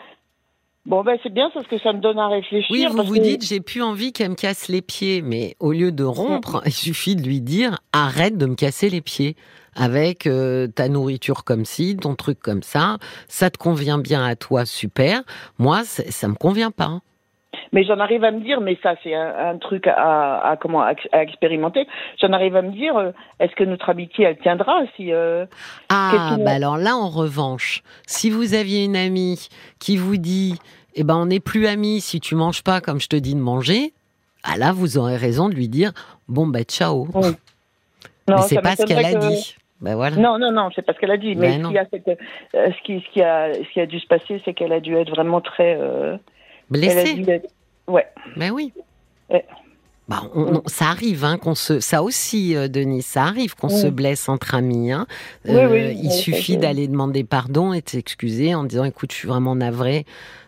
Bon, 0.85 1.01
ben 1.01 1.17
c'est 1.23 1.33
bien 1.33 1.49
parce 1.53 1.65
que 1.67 1.79
ça 1.79 1.93
me 1.93 1.99
donne 1.99 2.19
à 2.19 2.27
réfléchir. 2.27 2.67
Oui, 2.69 2.85
vous 2.89 3.03
vous 3.03 3.17
dites, 3.17 3.45
j'ai 3.45 3.61
plus 3.61 3.81
envie 3.81 4.11
qu'elle 4.11 4.31
me 4.31 4.35
casse 4.35 4.67
les 4.67 4.81
pieds, 4.81 5.21
mais 5.21 5.55
au 5.61 5.71
lieu 5.71 5.93
de 5.93 6.03
rompre, 6.03 6.61
il 6.65 6.73
suffit 6.73 7.15
de 7.15 7.23
lui 7.23 7.39
dire, 7.39 7.79
arrête 7.93 8.37
de 8.37 8.45
me 8.45 8.55
casser 8.55 8.89
les 8.89 8.99
pieds 8.99 9.37
avec 9.75 10.27
euh, 10.27 10.67
ta 10.67 10.89
nourriture 10.89 11.45
comme 11.45 11.63
ci, 11.63 11.95
ton 11.95 12.15
truc 12.15 12.39
comme 12.39 12.63
ça, 12.63 12.97
ça 13.27 13.49
te 13.49 13.57
convient 13.57 13.97
bien 13.97 14.25
à 14.25 14.35
toi, 14.35 14.65
super. 14.65 15.23
Moi, 15.57 15.83
ça 15.85 16.27
me 16.27 16.35
convient 16.35 16.71
pas. 16.71 16.99
Mais 17.71 17.83
j'en 17.83 17.99
arrive 17.99 18.23
à 18.23 18.31
me 18.31 18.39
dire, 18.39 18.61
mais 18.61 18.77
ça 18.81 18.95
c'est 19.03 19.13
un, 19.13 19.57
truc 19.57 19.87
à, 19.87 20.57
comment 20.59 20.81
à, 20.81 20.93
expérimenter. 21.21 21.87
J'en 22.21 22.33
arrive 22.33 22.55
à 22.55 22.61
me 22.61 22.71
dire, 22.71 22.95
euh, 22.97 23.11
est-ce 23.39 23.55
que 23.55 23.63
notre 23.63 23.89
amitié 23.89 24.25
elle 24.25 24.37
tiendra 24.37 24.81
si 24.95 25.11
euh, 25.11 25.45
Ah, 25.89 26.37
bah 26.39 26.51
alors 26.51 26.77
là 26.77 26.95
en 26.95 27.09
revanche, 27.09 27.83
si 28.05 28.29
vous 28.29 28.53
aviez 28.53 28.85
une 28.85 28.95
amie 28.95 29.49
qui 29.79 29.97
vous 29.97 30.17
dit, 30.17 30.59
eh 30.95 31.03
ben 31.03 31.15
on 31.15 31.27
n'est 31.27 31.39
plus 31.39 31.67
amis 31.67 32.01
si 32.01 32.19
tu 32.19 32.35
manges 32.35 32.63
pas 32.63 32.81
comme 32.81 32.99
je 32.99 33.07
te 33.07 33.15
dis 33.15 33.35
de 33.35 33.39
manger, 33.39 33.93
ah 34.43 34.57
là 34.57 34.71
vous 34.71 34.97
aurez 34.97 35.17
raison 35.17 35.49
de 35.49 35.55
lui 35.55 35.67
dire, 35.67 35.91
bon 36.27 36.47
bah 36.47 36.63
ciao. 36.63 37.07
mais 38.27 38.41
c'est 38.41 38.61
pas 38.61 38.75
ce 38.75 38.85
qu'elle 38.85 39.05
a 39.05 39.15
dit. 39.15 39.55
Ben 39.83 39.95
voilà. 39.95 40.15
Non, 40.15 40.39
non, 40.39 40.51
non, 40.51 40.69
c'est 40.73 40.81
pas 40.81 40.93
ce 40.93 40.99
qu'elle 40.99 41.11
a 41.11 41.17
dit. 41.17 41.35
Mais 41.35 41.61
ce, 41.61 41.67
qui 41.67 41.77
a, 41.77 41.85
euh, 42.55 42.69
ce, 42.71 42.83
qui, 42.83 43.01
ce, 43.01 43.11
qui 43.11 43.21
a, 43.21 43.53
ce 43.53 43.73
qui 43.73 43.81
a 43.81 43.85
dû 43.85 43.99
se 43.99 44.07
passer, 44.07 44.41
c'est 44.45 44.53
qu'elle 44.53 44.71
a 44.71 44.79
dû 44.79 44.95
être 44.95 45.09
vraiment 45.09 45.41
très. 45.41 45.77
Blessée. 46.73 47.41
Ouais. 47.87 48.07
Mais 48.35 48.49
oui. 48.49 48.73
Bah, 50.09 50.23
on, 50.35 50.61
ça 50.65 50.87
arrive, 50.87 51.23
hein, 51.23 51.37
qu'on 51.37 51.55
se, 51.55 51.79
ça 51.79 52.03
aussi, 52.03 52.57
euh, 52.57 52.67
Denise, 52.67 53.05
ça 53.05 53.23
arrive 53.23 53.55
qu'on 53.55 53.69
se 53.69 53.87
blesse 53.87 54.27
entre 54.27 54.53
amis. 54.53 54.91
Hein. 54.91 55.07
Euh, 55.47 55.93
il 55.93 56.11
suffit 56.11 56.57
d'aller 56.57 56.89
demander 56.89 57.23
pardon 57.23 57.71
et 57.71 57.79
de 57.79 57.89
s'excuser 57.89 58.53
en 58.53 58.65
disant, 58.65 58.83
écoute, 58.83 59.13
je 59.13 59.17
suis 59.17 59.27
vraiment 59.29 59.55
navré. 59.55 60.05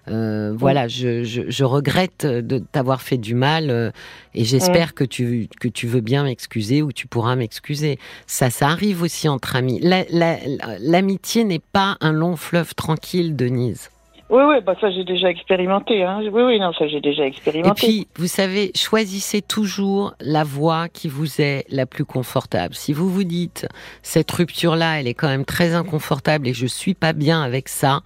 Euh, 0.10 0.54
voilà, 0.56 0.88
je, 0.88 1.24
je, 1.24 1.44
je, 1.48 1.64
regrette 1.64 2.28
de 2.28 2.60
t'avoir 2.60 3.02
fait 3.02 3.18
du 3.18 3.34
mal 3.34 3.72
euh, 3.72 3.90
et 4.36 4.44
j'espère 4.44 4.94
que 4.94 5.04
tu 5.04 5.48
que 5.60 5.68
tu 5.68 5.88
veux 5.88 6.02
bien 6.02 6.26
m'excuser 6.26 6.84
ou 6.84 6.92
tu 6.92 7.08
pourras 7.08 7.36
m'excuser. 7.36 7.98
Ça, 8.28 8.52
ça 8.52 8.68
arrive 8.68 9.02
aussi 9.02 9.28
entre 9.28 9.56
amis. 9.56 9.82
L'amitié 9.82 11.44
n'est 11.44 11.62
pas 11.72 11.98
un 12.02 12.12
long 12.12 12.36
fleuve 12.36 12.76
tranquille, 12.76 13.36
Denise. 13.36 13.90
Oui, 14.30 14.42
oui, 14.44 14.56
bah 14.66 14.74
ça 14.82 14.90
j'ai 14.90 15.04
déjà 15.04 15.30
expérimenté. 15.30 16.04
Hein. 16.04 16.22
Oui, 16.24 16.42
oui, 16.42 16.60
non, 16.60 16.74
ça 16.74 16.88
j'ai 16.88 17.00
déjà 17.00 17.26
expérimenté. 17.26 17.86
Et 17.86 17.88
puis, 17.88 18.08
vous 18.18 18.28
savez, 18.28 18.72
choisissez 18.76 19.42
toujours 19.44 20.16
la 20.20 20.44
voie 20.44 20.90
qui 20.90 21.08
vous 21.08 21.42
est 21.42 21.66
la 21.70 21.86
plus 21.86 22.06
confortable. 22.06 22.74
Si 22.74 22.92
vous 22.92 23.08
vous 23.08 23.24
dites, 23.24 23.68
cette 24.02 24.32
rupture-là, 24.32 25.00
elle 25.00 25.08
est 25.08 25.14
quand 25.14 25.28
même 25.28 25.46
très 25.46 25.76
inconfortable 25.76 26.48
et 26.48 26.54
je 26.54 26.66
suis 26.66 26.96
pas 26.96 27.14
bien 27.14 27.44
avec 27.44 27.70
ça, 27.70 28.00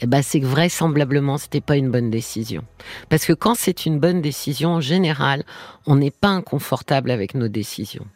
eh 0.00 0.06
ben 0.06 0.22
c'est 0.22 0.40
que 0.40 0.46
vraisemblablement 0.46 1.36
c'était 1.36 1.60
pas 1.60 1.76
une 1.76 1.90
bonne 1.90 2.10
décision. 2.10 2.62
Parce 3.10 3.26
que 3.26 3.34
quand 3.34 3.54
c'est 3.54 3.84
une 3.84 3.98
bonne 3.98 4.22
décision, 4.22 4.70
en 4.70 4.80
général, 4.80 5.42
on 5.86 5.96
n'est 5.96 6.10
pas 6.10 6.28
inconfortable 6.28 7.10
avec 7.10 7.34
nos 7.34 7.48
décisions. 7.48 8.06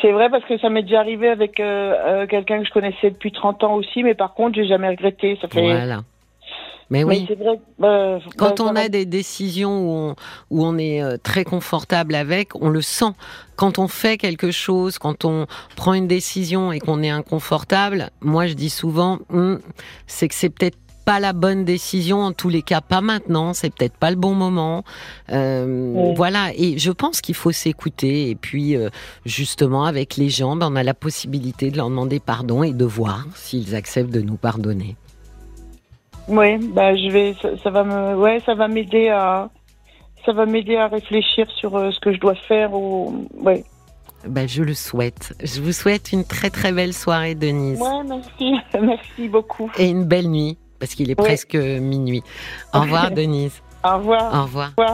C'est 0.00 0.12
vrai 0.12 0.28
parce 0.30 0.44
que 0.44 0.58
ça 0.58 0.70
m'est 0.70 0.82
déjà 0.82 1.00
arrivé 1.00 1.28
avec 1.28 1.58
euh, 1.58 1.94
euh, 2.04 2.26
quelqu'un 2.26 2.60
que 2.60 2.66
je 2.66 2.72
connaissais 2.72 3.10
depuis 3.10 3.32
30 3.32 3.64
ans 3.64 3.74
aussi, 3.74 4.04
mais 4.04 4.14
par 4.14 4.34
contre 4.34 4.54
j'ai 4.54 4.66
jamais 4.66 4.88
regretté. 4.88 5.36
Ça 5.40 5.48
fait... 5.48 5.60
Voilà. 5.60 6.00
Mais 6.90 7.04
oui. 7.04 7.26
Bah, 7.78 8.18
Quand 8.36 8.58
bah, 8.58 8.64
on 8.70 8.76
a 8.76 8.88
des 8.88 9.06
décisions 9.06 9.80
où 9.80 9.90
on, 9.90 10.16
où 10.50 10.64
on 10.64 10.78
est 10.78 11.02
euh, 11.02 11.16
très 11.22 11.44
confortable 11.44 12.14
avec, 12.14 12.54
on 12.60 12.68
le 12.68 12.82
sent. 12.82 13.12
Quand 13.56 13.78
on 13.78 13.88
fait 13.88 14.16
quelque 14.16 14.50
chose, 14.50 14.98
quand 14.98 15.24
on 15.24 15.46
prend 15.76 15.94
une 15.94 16.08
décision 16.08 16.72
et 16.72 16.80
qu'on 16.80 17.02
est 17.02 17.10
inconfortable, 17.10 18.10
moi 18.20 18.46
je 18.46 18.54
dis 18.54 18.70
souvent, 18.70 19.18
hum, 19.30 19.60
c'est 20.06 20.28
que 20.28 20.34
c'est 20.34 20.50
peut-être 20.50 20.78
pas 21.04 21.20
la 21.20 21.32
bonne 21.32 21.64
décision, 21.64 22.22
en 22.22 22.32
tous 22.32 22.48
les 22.48 22.62
cas 22.62 22.80
pas 22.80 23.00
maintenant, 23.00 23.52
c'est 23.52 23.72
peut-être 23.72 23.96
pas 23.96 24.10
le 24.10 24.16
bon 24.16 24.34
moment. 24.34 24.84
Euh, 25.30 26.12
Voilà, 26.16 26.50
et 26.56 26.78
je 26.78 26.90
pense 26.90 27.20
qu'il 27.20 27.34
faut 27.34 27.52
s'écouter. 27.52 28.30
Et 28.30 28.34
puis 28.34 28.76
euh, 28.76 28.88
justement, 29.26 29.84
avec 29.84 30.16
les 30.16 30.30
gens, 30.30 30.56
ben, 30.56 30.70
on 30.72 30.76
a 30.76 30.82
la 30.82 30.94
possibilité 30.94 31.70
de 31.70 31.76
leur 31.76 31.90
demander 31.90 32.20
pardon 32.20 32.62
et 32.62 32.72
de 32.72 32.84
voir 32.84 33.26
s'ils 33.34 33.74
acceptent 33.74 34.12
de 34.12 34.22
nous 34.22 34.36
pardonner. 34.36 34.96
Oui, 36.28 36.58
bah 36.58 36.96
je 36.96 37.10
vais, 37.10 37.34
ça, 37.62 37.70
va 37.70 37.84
me, 37.84 38.16
ouais, 38.16 38.40
ça 38.46 38.54
va 38.54 38.68
m'aider 38.68 39.08
à, 39.08 39.50
ça 40.24 40.32
va 40.32 40.46
m'aider 40.46 40.76
à 40.76 40.88
réfléchir 40.88 41.46
sur 41.50 41.76
euh, 41.76 41.90
ce 41.90 42.00
que 42.00 42.12
je 42.12 42.20
dois 42.20 42.34
faire 42.34 42.72
ou, 42.72 43.26
ouais. 43.34 43.64
Ben, 44.26 44.48
je 44.48 44.62
le 44.62 44.72
souhaite. 44.72 45.34
Je 45.42 45.60
vous 45.60 45.72
souhaite 45.72 46.12
une 46.12 46.24
très 46.24 46.48
très 46.48 46.72
belle 46.72 46.94
soirée, 46.94 47.34
Denise. 47.34 47.78
Ouais, 47.78 48.02
merci, 48.06 48.54
merci 48.80 49.28
beaucoup. 49.28 49.70
Et 49.78 49.88
une 49.88 50.04
belle 50.04 50.28
nuit, 50.28 50.56
parce 50.78 50.94
qu'il 50.94 51.10
est 51.10 51.14
presque 51.14 51.54
minuit. 51.54 52.22
Au 52.72 52.80
revoir, 52.82 53.10
Denise. 53.10 53.60
Au 53.84 53.98
revoir. 53.98 54.34
Au 54.34 54.42
revoir. 54.44 54.72
Au 54.78 54.82
revoir. 54.82 54.90